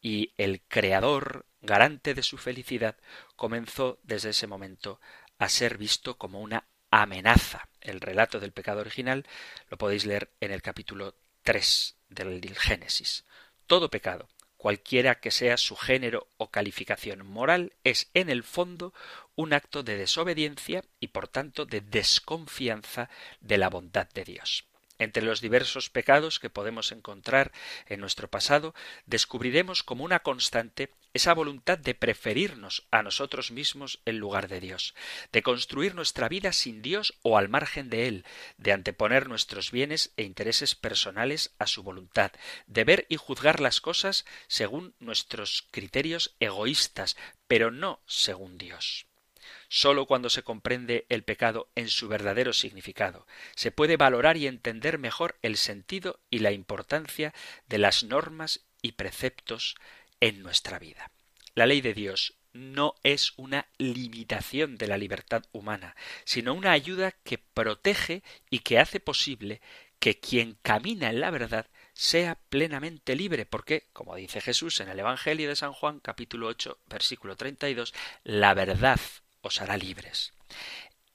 [0.00, 2.96] Y el Creador, garante de su felicidad,
[3.36, 4.98] comenzó desde ese momento
[5.38, 7.69] a ser visto como una amenaza.
[7.80, 9.26] El relato del pecado original
[9.68, 13.24] lo podéis leer en el capítulo 3 del Génesis.
[13.66, 18.92] Todo pecado, cualquiera que sea su género o calificación moral, es en el fondo
[19.34, 23.08] un acto de desobediencia y por tanto de desconfianza
[23.40, 24.66] de la bondad de Dios.
[24.98, 27.52] Entre los diversos pecados que podemos encontrar
[27.86, 28.74] en nuestro pasado,
[29.06, 34.94] descubriremos como una constante esa voluntad de preferirnos a nosotros mismos en lugar de Dios,
[35.32, 38.24] de construir nuestra vida sin Dios o al margen de Él,
[38.58, 42.32] de anteponer nuestros bienes e intereses personales a su voluntad,
[42.66, 49.06] de ver y juzgar las cosas según nuestros criterios egoístas, pero no según Dios.
[49.68, 54.98] Sólo cuando se comprende el pecado en su verdadero significado se puede valorar y entender
[54.98, 57.32] mejor el sentido y la importancia
[57.68, 59.76] de las normas y preceptos
[60.20, 61.10] en nuestra vida.
[61.54, 67.12] La ley de Dios no es una limitación de la libertad humana, sino una ayuda
[67.24, 69.60] que protege y que hace posible
[69.98, 74.98] que quien camina en la verdad sea plenamente libre, porque, como dice Jesús en el
[74.98, 77.92] Evangelio de San Juan capítulo 8 versículo 32,
[78.24, 78.98] la verdad
[79.42, 80.32] os hará libres.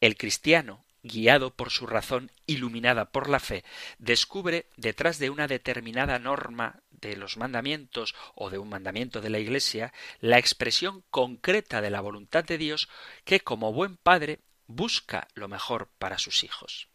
[0.01, 3.63] El cristiano, guiado por su razón, iluminada por la fe,
[3.97, 9.39] descubre detrás de una determinada norma de los mandamientos o de un mandamiento de la
[9.39, 12.89] Iglesia la expresión concreta de la voluntad de Dios
[13.23, 16.87] que, como buen padre, busca lo mejor para sus hijos.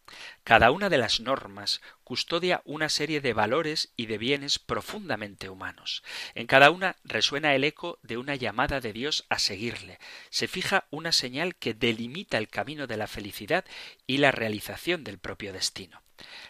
[0.43, 6.03] Cada una de las normas custodia una serie de valores y de bienes profundamente humanos.
[6.35, 9.99] En cada una resuena el eco de una llamada de Dios a seguirle.
[10.29, 13.65] Se fija una señal que delimita el camino de la felicidad
[14.05, 16.03] y la realización del propio destino.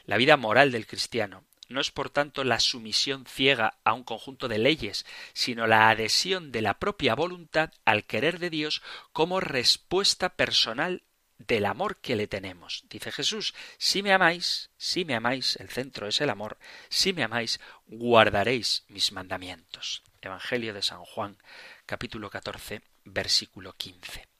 [0.06, 4.48] La vida moral del cristiano no es por tanto la sumisión ciega a un conjunto
[4.48, 8.82] de leyes, sino la adhesión de la propia voluntad al querer de Dios
[9.12, 11.04] como respuesta personal
[11.38, 12.84] del amor que le tenemos.
[12.90, 16.58] Dice Jesús, si me amáis, si me amáis, el centro es el amor,
[16.90, 20.04] si me amáis, guardaréis mis mandamientos.
[20.22, 21.38] Evangelio de San Juan,
[21.86, 24.31] capítulo 14, versículo 15.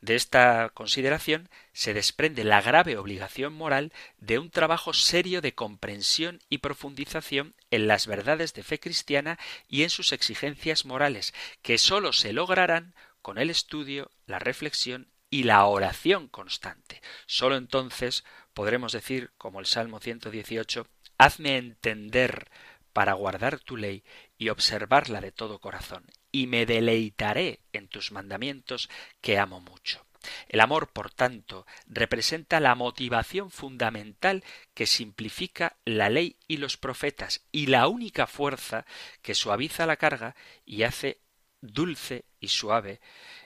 [0.00, 6.40] De esta consideración se desprende la grave obligación moral de un trabajo serio de comprensión
[6.48, 12.12] y profundización en las verdades de fe cristiana y en sus exigencias morales, que sólo
[12.12, 17.00] se lograrán con el estudio, la reflexión y la oración constante.
[17.26, 20.86] Sólo entonces podremos decir, como el Salmo 118,
[21.22, 22.48] Hazme entender
[22.92, 24.04] para guardar tu ley
[24.38, 28.88] y observarla de todo corazón, y me deleitaré en tus mandamientos
[29.20, 30.06] que amo mucho.
[30.48, 34.44] El amor, por tanto, representa la motivación fundamental
[34.74, 38.86] que simplifica la ley y los profetas, y la única fuerza
[39.20, 41.20] que suaviza la carga y hace
[41.60, 43.00] dulce y suave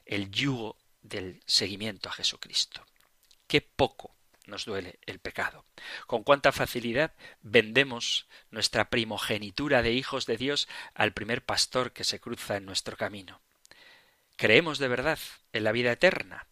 [0.04, 2.84] el yugo del seguimiento a Jesucristo.
[3.46, 4.15] Qué poco
[4.46, 5.64] nos duele el pecado.
[6.06, 12.20] Con cuánta facilidad vendemos nuestra primogenitura de hijos de Dios al primer pastor que se
[12.20, 13.40] cruza en nuestro camino.
[14.36, 15.18] ¿Creemos de verdad
[15.52, 16.46] en la vida eterna?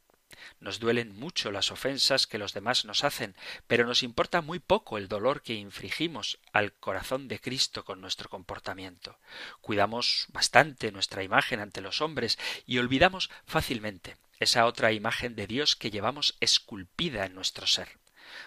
[0.60, 3.36] Nos duelen mucho las ofensas que los demás nos hacen,
[3.66, 8.28] pero nos importa muy poco el dolor que infligimos al corazón de Cristo con nuestro
[8.28, 9.18] comportamiento.
[9.60, 15.76] Cuidamos bastante nuestra imagen ante los hombres y olvidamos fácilmente esa otra imagen de Dios
[15.76, 17.98] que llevamos esculpida en nuestro ser.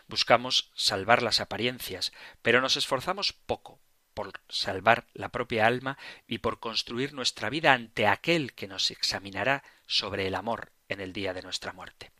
[0.07, 2.11] Buscamos salvar las apariencias,
[2.41, 3.79] pero nos esforzamos poco
[4.13, 9.63] por salvar la propia alma y por construir nuestra vida ante aquel que nos examinará
[9.85, 12.11] sobre el amor en el día de nuestra muerte.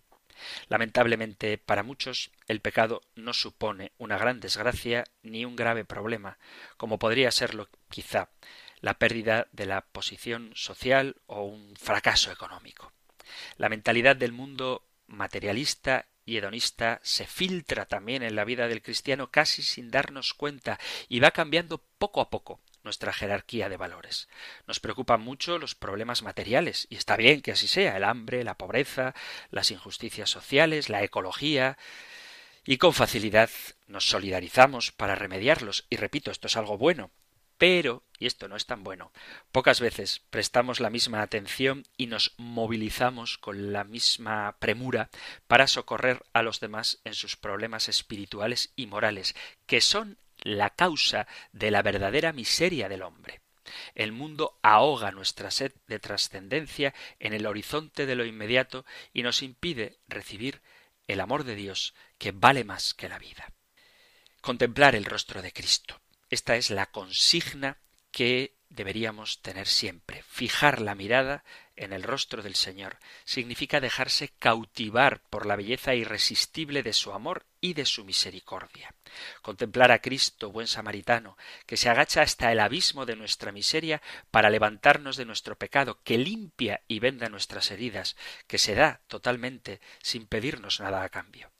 [0.67, 6.37] Lamentablemente, para muchos, el pecado no supone una gran desgracia ni un grave problema,
[6.77, 8.29] como podría serlo, quizá,
[8.79, 12.91] la pérdida de la posición social o un fracaso económico.
[13.57, 19.31] La mentalidad del mundo materialista y hedonista se filtra también en la vida del cristiano
[19.31, 24.27] casi sin darnos cuenta y va cambiando poco a poco nuestra jerarquía de valores.
[24.65, 28.57] Nos preocupan mucho los problemas materiales, y está bien que así sea, el hambre, la
[28.57, 29.13] pobreza,
[29.51, 31.77] las injusticias sociales, la ecología,
[32.65, 33.49] y con facilidad
[33.87, 37.11] nos solidarizamos para remediarlos, y repito, esto es algo bueno,
[37.57, 39.11] pero, y esto no es tan bueno,
[39.51, 45.09] pocas veces prestamos la misma atención y nos movilizamos con la misma premura
[45.47, 49.35] para socorrer a los demás en sus problemas espirituales y morales,
[49.65, 53.41] que son la causa de la verdadera miseria del hombre.
[53.95, 59.41] El mundo ahoga nuestra sed de trascendencia en el horizonte de lo inmediato y nos
[59.41, 60.61] impide recibir
[61.07, 63.51] el amor de Dios que vale más que la vida.
[64.41, 65.99] Contemplar el rostro de Cristo.
[66.29, 67.77] Esta es la consigna
[68.11, 70.23] que deberíamos tener siempre.
[70.27, 71.43] Fijar la mirada
[71.75, 77.45] en el rostro del Señor significa dejarse cautivar por la belleza irresistible de su amor
[77.61, 78.93] y de su misericordia.
[79.41, 84.01] Contemplar a Cristo, buen samaritano, que se agacha hasta el abismo de nuestra miseria
[84.31, 88.17] para levantarnos de nuestro pecado, que limpia y venda nuestras heridas,
[88.47, 91.51] que se da totalmente sin pedirnos nada a cambio.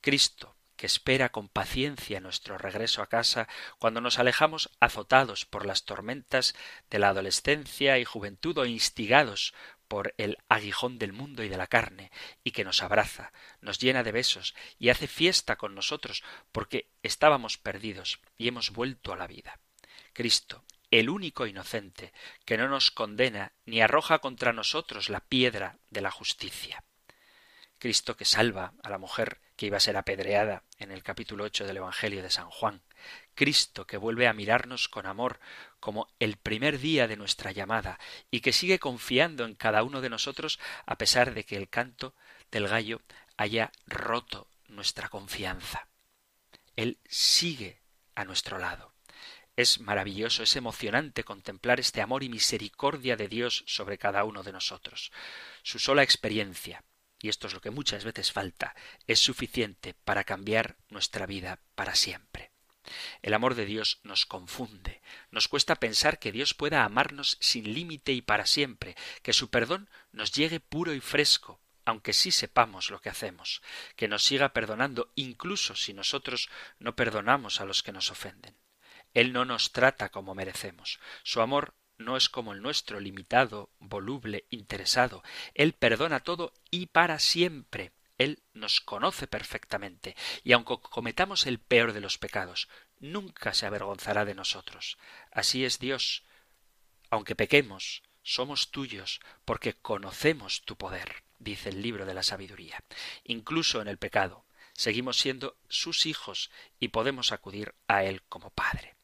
[0.00, 3.48] Cristo, que espera con paciencia nuestro regreso a casa
[3.78, 6.54] cuando nos alejamos azotados por las tormentas
[6.88, 9.52] de la adolescencia y juventud o instigados
[9.88, 12.12] por el aguijón del mundo y de la carne,
[12.44, 16.22] y que nos abraza, nos llena de besos y hace fiesta con nosotros
[16.52, 19.58] porque estábamos perdidos y hemos vuelto a la vida.
[20.12, 22.12] Cristo, el único inocente,
[22.44, 26.84] que no nos condena ni arroja contra nosotros la piedra de la justicia.
[27.78, 31.66] Cristo que salva a la mujer que iba a ser apedreada en el capítulo ocho
[31.66, 32.80] del Evangelio de San Juan.
[33.34, 35.40] Cristo que vuelve a mirarnos con amor
[35.80, 37.98] como el primer día de nuestra llamada
[38.30, 42.14] y que sigue confiando en cada uno de nosotros a pesar de que el canto
[42.52, 43.02] del gallo
[43.36, 45.88] haya roto nuestra confianza.
[46.76, 47.82] Él sigue
[48.14, 48.94] a nuestro lado.
[49.56, 54.52] Es maravilloso, es emocionante contemplar este amor y misericordia de Dios sobre cada uno de
[54.52, 55.10] nosotros.
[55.64, 56.84] Su sola experiencia,
[57.20, 58.74] y esto es lo que muchas veces falta,
[59.06, 62.50] es suficiente para cambiar nuestra vida para siempre.
[63.22, 68.12] El amor de Dios nos confunde, nos cuesta pensar que Dios pueda amarnos sin límite
[68.12, 73.00] y para siempre, que su perdón nos llegue puro y fresco, aunque sí sepamos lo
[73.00, 73.62] que hacemos,
[73.96, 76.48] que nos siga perdonando incluso si nosotros
[76.78, 78.56] no perdonamos a los que nos ofenden.
[79.14, 81.00] Él no nos trata como merecemos.
[81.22, 85.22] Su amor no es como el nuestro, limitado, voluble, interesado.
[85.54, 87.92] Él perdona todo y para siempre.
[88.16, 92.68] Él nos conoce perfectamente, y aunque cometamos el peor de los pecados,
[92.98, 94.98] nunca se avergonzará de nosotros.
[95.30, 96.24] Así es Dios.
[97.10, 102.82] Aunque pequemos, somos tuyos, porque conocemos tu poder, dice el libro de la sabiduría.
[103.24, 108.97] Incluso en el pecado, seguimos siendo sus hijos y podemos acudir a Él como Padre.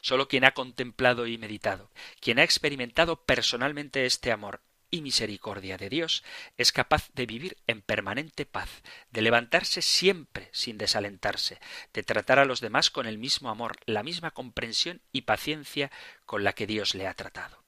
[0.00, 1.90] Solo quien ha contemplado y meditado,
[2.20, 4.60] quien ha experimentado personalmente este amor
[4.90, 6.24] y misericordia de Dios,
[6.56, 8.68] es capaz de vivir en permanente paz,
[9.10, 11.60] de levantarse siempre sin desalentarse,
[11.92, 15.90] de tratar a los demás con el mismo amor, la misma comprensión y paciencia
[16.26, 17.62] con la que Dios le ha tratado.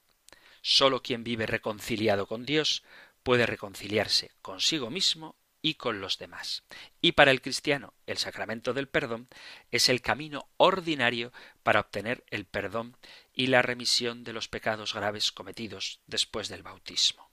[0.63, 2.83] Solo quien vive reconciliado con Dios
[3.23, 6.65] puede reconciliarse consigo mismo y con los demás.
[7.01, 9.29] Y para el cristiano, el sacramento del perdón
[9.71, 11.33] es el camino ordinario
[11.63, 12.97] para obtener el perdón
[13.33, 17.31] y la remisión de los pecados graves cometidos después del bautismo.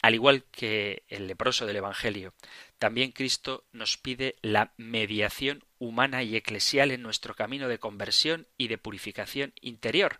[0.00, 2.32] Al igual que el leproso del Evangelio,
[2.78, 8.68] también Cristo nos pide la mediación humana y eclesial en nuestro camino de conversión y
[8.68, 10.18] de purificación interior.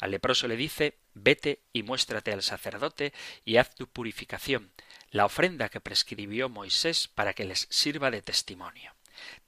[0.00, 3.12] Al leproso le dice Vete y muéstrate al sacerdote
[3.44, 4.72] y haz tu purificación
[5.10, 8.94] la ofrenda que prescribió Moisés para que les sirva de testimonio.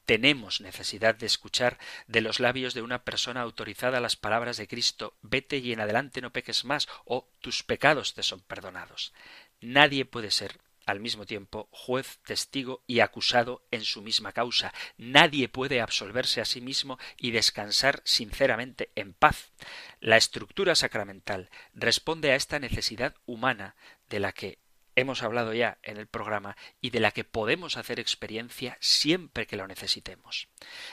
[0.04, 5.16] Tenemos necesidad de escuchar de los labios de una persona autorizada las palabras de Cristo
[5.22, 9.12] vete y en adelante no peques más o tus pecados te son perdonados.
[9.60, 14.72] Nadie puede ser al mismo tiempo juez, testigo y acusado en su misma causa.
[14.96, 19.52] Nadie puede absolverse a sí mismo y descansar sinceramente en paz.
[20.00, 23.76] La estructura sacramental responde a esta necesidad humana
[24.08, 24.58] de la que
[24.96, 29.56] hemos hablado ya en el programa y de la que podemos hacer experiencia siempre que
[29.56, 30.48] lo necesitemos.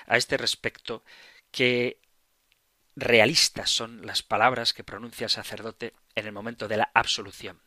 [0.08, 1.04] A este respecto,
[1.52, 2.00] qué
[2.96, 7.62] realistas son las palabras que pronuncia el sacerdote en el momento de la absolución.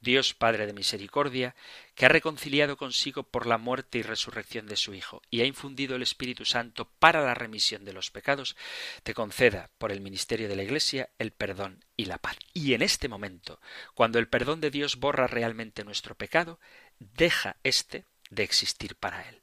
[0.00, 1.54] Dios Padre de misericordia,
[1.94, 5.96] que ha reconciliado consigo por la muerte y resurrección de su Hijo, y ha infundido
[5.96, 8.56] el Espíritu Santo para la remisión de los pecados,
[9.02, 12.36] te conceda, por el ministerio de la Iglesia, el perdón y la paz.
[12.54, 13.60] Y en este momento,
[13.94, 16.58] cuando el perdón de Dios borra realmente nuestro pecado,
[16.98, 19.40] deja éste de existir para él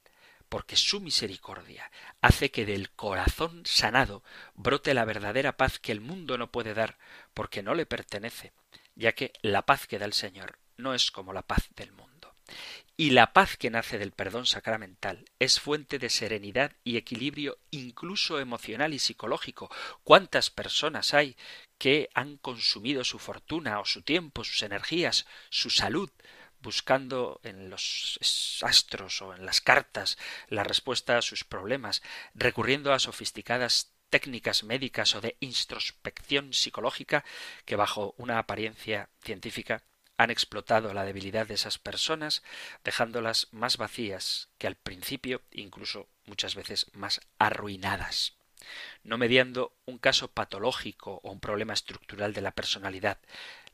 [0.48, 1.90] porque su misericordia
[2.20, 4.22] hace que del corazón sanado
[4.54, 6.98] brote la verdadera paz que el mundo no puede dar,
[7.34, 8.52] porque no le pertenece,
[8.98, 12.34] ya que la paz que da el Señor no es como la paz del mundo.
[12.96, 18.40] Y la paz que nace del perdón sacramental es fuente de serenidad y equilibrio incluso
[18.40, 19.70] emocional y psicológico.
[20.02, 21.36] ¿Cuántas personas hay
[21.78, 26.10] que han consumido su fortuna o su tiempo, sus energías, su salud,
[26.60, 28.18] buscando en los
[28.62, 30.18] astros o en las cartas
[30.48, 32.02] la respuesta a sus problemas,
[32.34, 37.24] recurriendo a sofisticadas técnicas médicas o de introspección psicológica
[37.64, 39.82] que bajo una apariencia científica
[40.18, 42.42] han explotado la debilidad de esas personas,
[42.84, 48.34] dejándolas más vacías que al principio, incluso muchas veces más arruinadas.
[49.04, 53.18] No mediando un caso patológico o un problema estructural de la personalidad,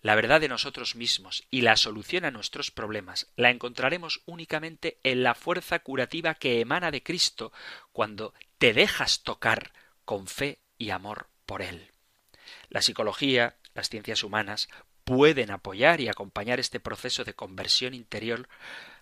[0.03, 5.23] la verdad de nosotros mismos y la solución a nuestros problemas la encontraremos únicamente en
[5.23, 7.53] la fuerza curativa que emana de Cristo
[7.93, 9.73] cuando te dejas tocar
[10.05, 11.91] con fe y amor por él.
[12.69, 14.69] La psicología, las ciencias humanas,
[15.05, 18.49] pueden apoyar y acompañar este proceso de conversión interior,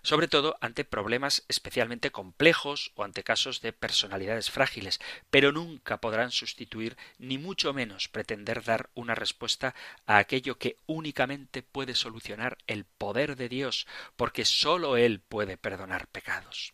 [0.01, 4.99] sobre todo ante problemas especialmente complejos o ante casos de personalidades frágiles,
[5.29, 9.73] pero nunca podrán sustituir ni mucho menos pretender dar una respuesta
[10.05, 13.87] a aquello que únicamente puede solucionar el poder de Dios,
[14.17, 16.73] porque sólo Él puede perdonar pecados.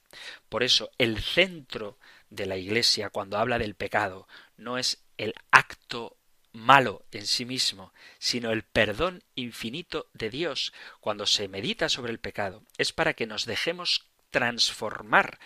[0.50, 2.00] Por eso el centro
[2.32, 4.28] de la Iglesia cuando habla del pecado
[4.58, 6.19] no es el acto
[6.52, 12.20] malo en sí mismo, sino el perdón infinito de Dios cuando se medita sobre el
[12.20, 12.64] pecado.
[12.78, 15.40] Es para que nos dejemos transformar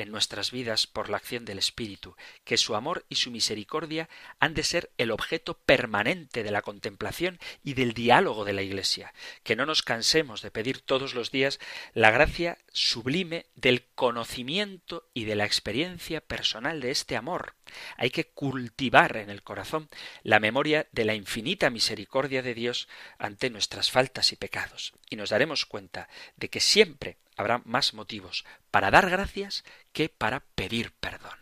[0.00, 4.54] en nuestras vidas por la acción del Espíritu, que su amor y su misericordia han
[4.54, 9.56] de ser el objeto permanente de la contemplación y del diálogo de la Iglesia, que
[9.56, 11.58] no nos cansemos de pedir todos los días
[11.94, 17.54] la gracia sublime del conocimiento y de la experiencia personal de este amor.
[17.96, 19.88] Hay que cultivar en el corazón
[20.22, 22.88] la memoria de la infinita misericordia de Dios
[23.18, 28.44] ante nuestras faltas y pecados, y nos daremos cuenta de que siempre habrá más motivos
[28.70, 31.38] para dar gracias que para pedir perdón.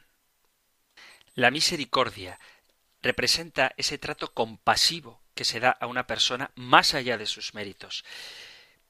[1.35, 2.39] La misericordia
[3.03, 8.05] representa ese trato compasivo que se da a una persona más allá de sus méritos,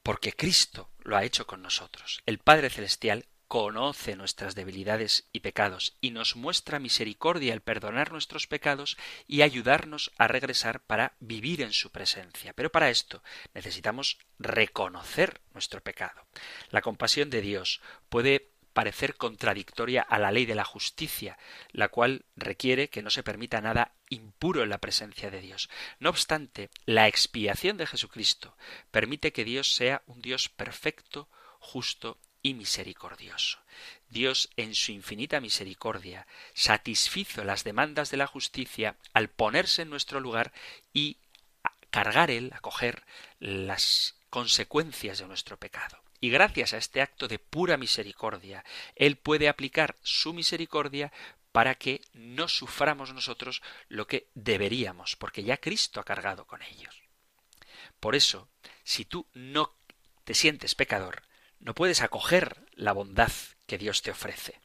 [0.01, 2.21] porque Cristo lo ha hecho con nosotros.
[2.25, 8.45] El Padre Celestial conoce nuestras debilidades y pecados y nos muestra misericordia al perdonar nuestros
[8.45, 8.95] pecados
[9.27, 12.53] y ayudarnos a regresar para vivir en su presencia.
[12.53, 13.23] Pero para esto
[13.55, 16.27] necesitamos reconocer nuestro pecado.
[16.69, 21.39] La compasión de Dios puede parecer contradictoria a la ley de la justicia,
[21.71, 25.71] la cual requiere que no se permita nada impuro en la presencia de Dios.
[25.97, 28.55] No obstante, la expiación de Jesucristo
[28.91, 31.29] permite que Dios sea un Dios perfecto,
[31.59, 33.59] justo y misericordioso.
[34.09, 40.19] Dios, en su infinita misericordia, satisfizo las demandas de la justicia al ponerse en nuestro
[40.19, 40.51] lugar
[40.93, 41.17] y
[41.89, 43.03] cargar él, acoger
[43.39, 46.01] las consecuencias de nuestro pecado.
[46.21, 48.65] Y gracias a este acto de pura misericordia,
[48.95, 51.13] Él puede aplicar su misericordia
[51.51, 57.01] para que no suframos nosotros lo que deberíamos, porque ya Cristo ha cargado con ellos.
[57.99, 58.49] Por eso,
[58.83, 59.73] si tú no
[60.25, 61.23] te sientes pecador,
[61.59, 63.31] no puedes acoger la bondad
[63.67, 64.59] que Dios te ofrece.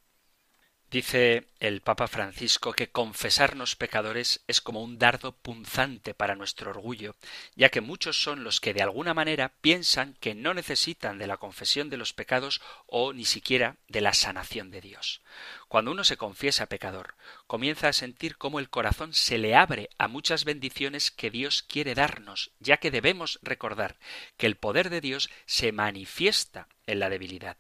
[0.95, 7.17] Dice el Papa Francisco que confesarnos pecadores es como un dardo punzante para nuestro orgullo,
[7.57, 11.39] ya que muchos son los que de alguna manera piensan que no necesitan de la
[11.39, 15.21] confesión de los pecados o ni siquiera de la sanación de Dios.
[15.67, 17.17] Cuando uno se confiesa pecador,
[17.49, 21.97] comienza a sentir cómo el corazón se le abre a muchas bendiciones que Dios quiere
[21.97, 23.99] darnos, ya que debemos recordar
[24.37, 27.57] que el poder de Dios se manifiesta en la debilidad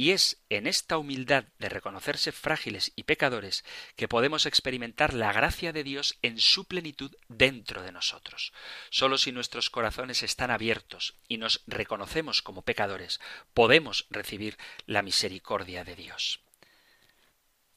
[0.00, 3.64] y es en esta humildad de reconocerse frágiles y pecadores
[3.96, 8.52] que podemos experimentar la gracia de Dios en su plenitud dentro de nosotros.
[8.90, 13.18] Solo si nuestros corazones están abiertos y nos reconocemos como pecadores,
[13.54, 14.56] podemos recibir
[14.86, 16.38] la misericordia de Dios.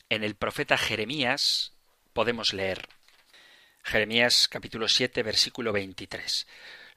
[0.09, 1.73] En el profeta Jeremías
[2.13, 2.87] podemos leer
[3.83, 6.45] Jeremías capítulo 7 versículo 23.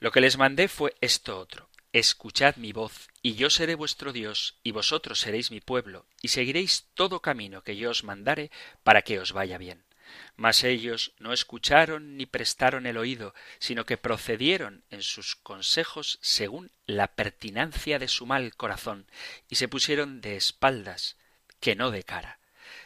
[0.00, 4.58] Lo que les mandé fue esto otro Escuchad mi voz, y yo seré vuestro Dios,
[4.64, 8.50] y vosotros seréis mi pueblo, y seguiréis todo camino que yo os mandare
[8.82, 9.84] para que os vaya bien.
[10.34, 16.72] Mas ellos no escucharon ni prestaron el oído, sino que procedieron en sus consejos según
[16.84, 19.06] la pertinancia de su mal corazón,
[19.48, 21.16] y se pusieron de espaldas,
[21.60, 22.40] que no de cara.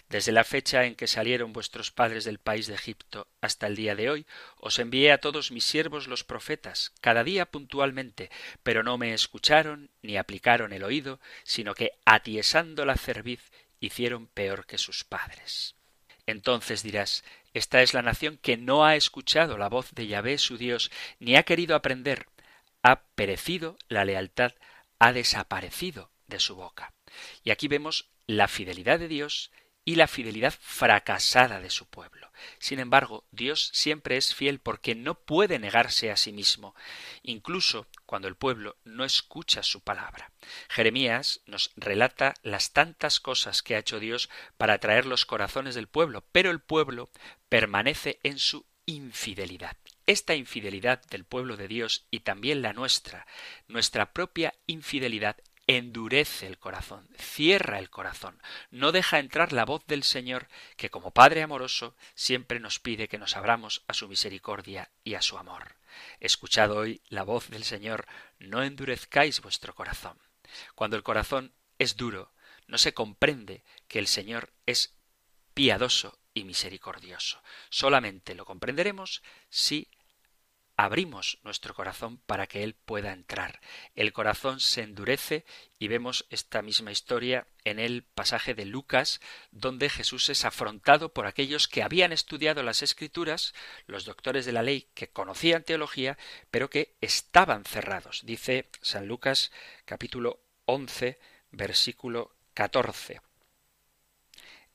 [0.08, 3.94] Desde la fecha en que salieron vuestros padres del país de Egipto hasta el día
[3.94, 8.30] de hoy, os envié a todos mis siervos los profetas, cada día puntualmente,
[8.62, 14.64] pero no me escucharon ni aplicaron el oído, sino que, atiesando la cerviz, hicieron peor
[14.64, 15.74] que sus padres.
[16.24, 20.56] Entonces dirás, esta es la nación que no ha escuchado la voz de Yahvé su
[20.56, 22.26] Dios, ni ha querido aprender.
[22.82, 24.52] Ha perecido la lealtad,
[24.98, 26.92] ha desaparecido de su boca.
[27.44, 29.50] Y aquí vemos la fidelidad de Dios
[29.88, 32.30] y la fidelidad fracasada de su pueblo.
[32.58, 36.74] Sin embargo, Dios siempre es fiel porque no puede negarse a sí mismo,
[37.22, 40.30] incluso cuando el pueblo no escucha su palabra.
[40.68, 44.28] Jeremías nos relata las tantas cosas que ha hecho Dios
[44.58, 47.08] para atraer los corazones del pueblo, pero el pueblo
[47.48, 49.78] permanece en su infidelidad.
[50.04, 53.26] Esta infidelidad del pueblo de Dios y también la nuestra,
[53.68, 55.38] nuestra propia infidelidad
[55.68, 58.40] endurece el corazón, cierra el corazón,
[58.70, 63.18] no deja entrar la voz del Señor, que como Padre amoroso siempre nos pide que
[63.18, 65.76] nos abramos a su misericordia y a su amor.
[66.20, 68.06] Escuchad hoy la voz del Señor,
[68.38, 70.18] no endurezcáis vuestro corazón.
[70.74, 72.32] Cuando el corazón es duro,
[72.66, 74.94] no se comprende que el Señor es
[75.52, 77.42] piadoso y misericordioso.
[77.68, 79.88] Solamente lo comprenderemos si
[80.78, 83.60] abrimos nuestro corazón para que Él pueda entrar.
[83.96, 85.44] El corazón se endurece
[85.80, 89.20] y vemos esta misma historia en el pasaje de Lucas,
[89.50, 93.54] donde Jesús es afrontado por aquellos que habían estudiado las escrituras,
[93.88, 96.16] los doctores de la ley que conocían teología,
[96.52, 98.22] pero que estaban cerrados.
[98.24, 99.50] Dice San Lucas
[99.84, 101.18] capítulo 11,
[101.50, 103.27] versículo 14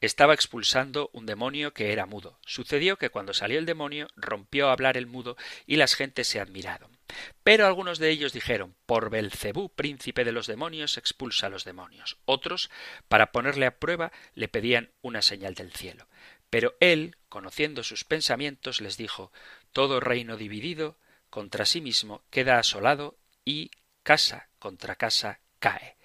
[0.06, 2.40] estaba expulsando un demonio que era mudo.
[2.46, 6.40] Sucedió que cuando salió el demonio rompió a hablar el mudo y las gentes se
[6.40, 6.98] admiraron.
[7.44, 12.18] Pero algunos de ellos dijeron por Belcebú, príncipe de los demonios, expulsa a los demonios.
[12.26, 12.70] Otros,
[13.08, 16.08] para ponerle a prueba, le pedían una señal del cielo.
[16.50, 19.32] Pero él, conociendo sus pensamientos, les dijo
[19.72, 20.98] todo reino dividido
[21.30, 23.72] contra sí mismo queda asolado y
[24.04, 25.98] casa contra casa cae.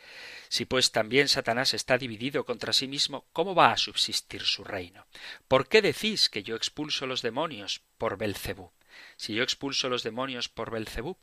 [0.48, 5.06] Si pues también Satanás está dividido contra sí mismo, ¿cómo va a subsistir su reino?
[5.46, 8.70] ¿Por qué decís que yo expulso los demonios por Belcebú?
[9.16, 11.16] Si yo expulso los demonios por Belcebú,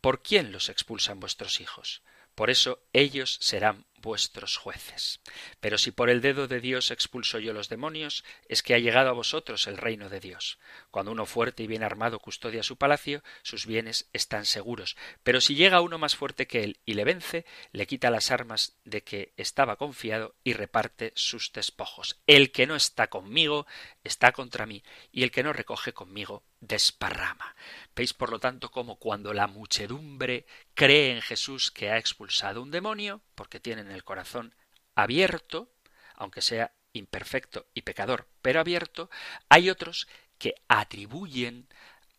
[0.00, 2.02] ¿por quién los expulsan vuestros hijos?
[2.34, 5.20] Por eso ellos serán vuestros jueces.
[5.60, 9.10] Pero si por el dedo de Dios expulso yo los demonios, es que ha llegado
[9.10, 10.58] a vosotros el reino de Dios.
[10.90, 14.96] Cuando uno fuerte y bien armado custodia su palacio, sus bienes están seguros.
[15.22, 18.76] Pero si llega uno más fuerte que él y le vence, le quita las armas
[18.84, 22.20] de que estaba confiado y reparte sus despojos.
[22.26, 23.66] El que no está conmigo
[24.04, 24.82] está contra mí,
[25.12, 27.54] y el que no recoge conmigo desparrama.
[27.94, 32.70] Veis, por lo tanto, como cuando la muchedumbre cree en Jesús que ha expulsado un
[32.70, 34.54] demonio, porque tienen el corazón
[34.94, 35.70] abierto,
[36.14, 39.10] aunque sea imperfecto y pecador, pero abierto,
[39.48, 40.08] hay otros
[40.38, 41.68] que atribuyen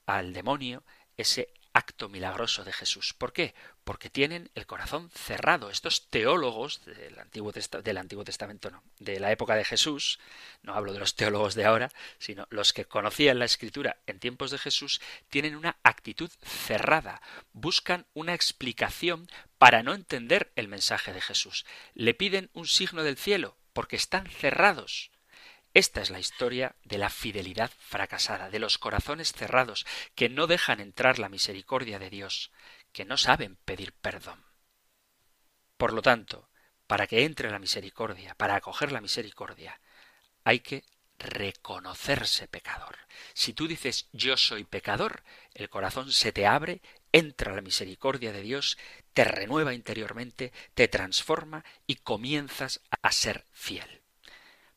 [0.06, 0.84] al demonio
[1.18, 3.14] ese acto milagroso de Jesús.
[3.14, 3.54] ¿Por qué?
[3.84, 5.70] Porque tienen el corazón cerrado.
[5.70, 10.20] Estos teólogos del Antiguo, del Antiguo Testamento, no, de la época de Jesús,
[10.64, 14.52] no hablo de los teólogos de ahora, sino los que conocían la Escritura en tiempos
[14.52, 17.22] de Jesús, tienen una actitud cerrada,
[17.54, 21.66] buscan una explicación para no entender el mensaje de Jesús.
[21.94, 25.12] Le piden un signo del cielo, porque están cerrados.
[25.74, 30.80] Esta es la historia de la fidelidad fracasada, de los corazones cerrados, que no dejan
[30.80, 32.52] entrar la misericordia de Dios,
[32.92, 34.44] que no saben pedir perdón.
[35.78, 36.50] Por lo tanto,
[36.88, 39.80] para que entre la misericordia, para acoger la misericordia,
[40.44, 40.84] hay que
[41.20, 42.98] reconocerse pecador.
[43.34, 48.42] Si tú dices yo soy pecador, el corazón se te abre, entra la misericordia de
[48.42, 48.78] Dios,
[49.14, 54.02] te renueva interiormente, te transforma y comienzas a ser fiel.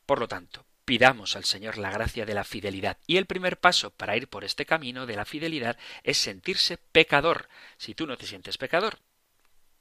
[0.07, 2.99] Por lo tanto, pidamos al Señor la gracia de la fidelidad.
[3.07, 7.49] Y el primer paso para ir por este camino de la fidelidad es sentirse pecador.
[7.79, 8.99] Si tú no te sientes pecador,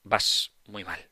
[0.04, 1.10] vas muy mal.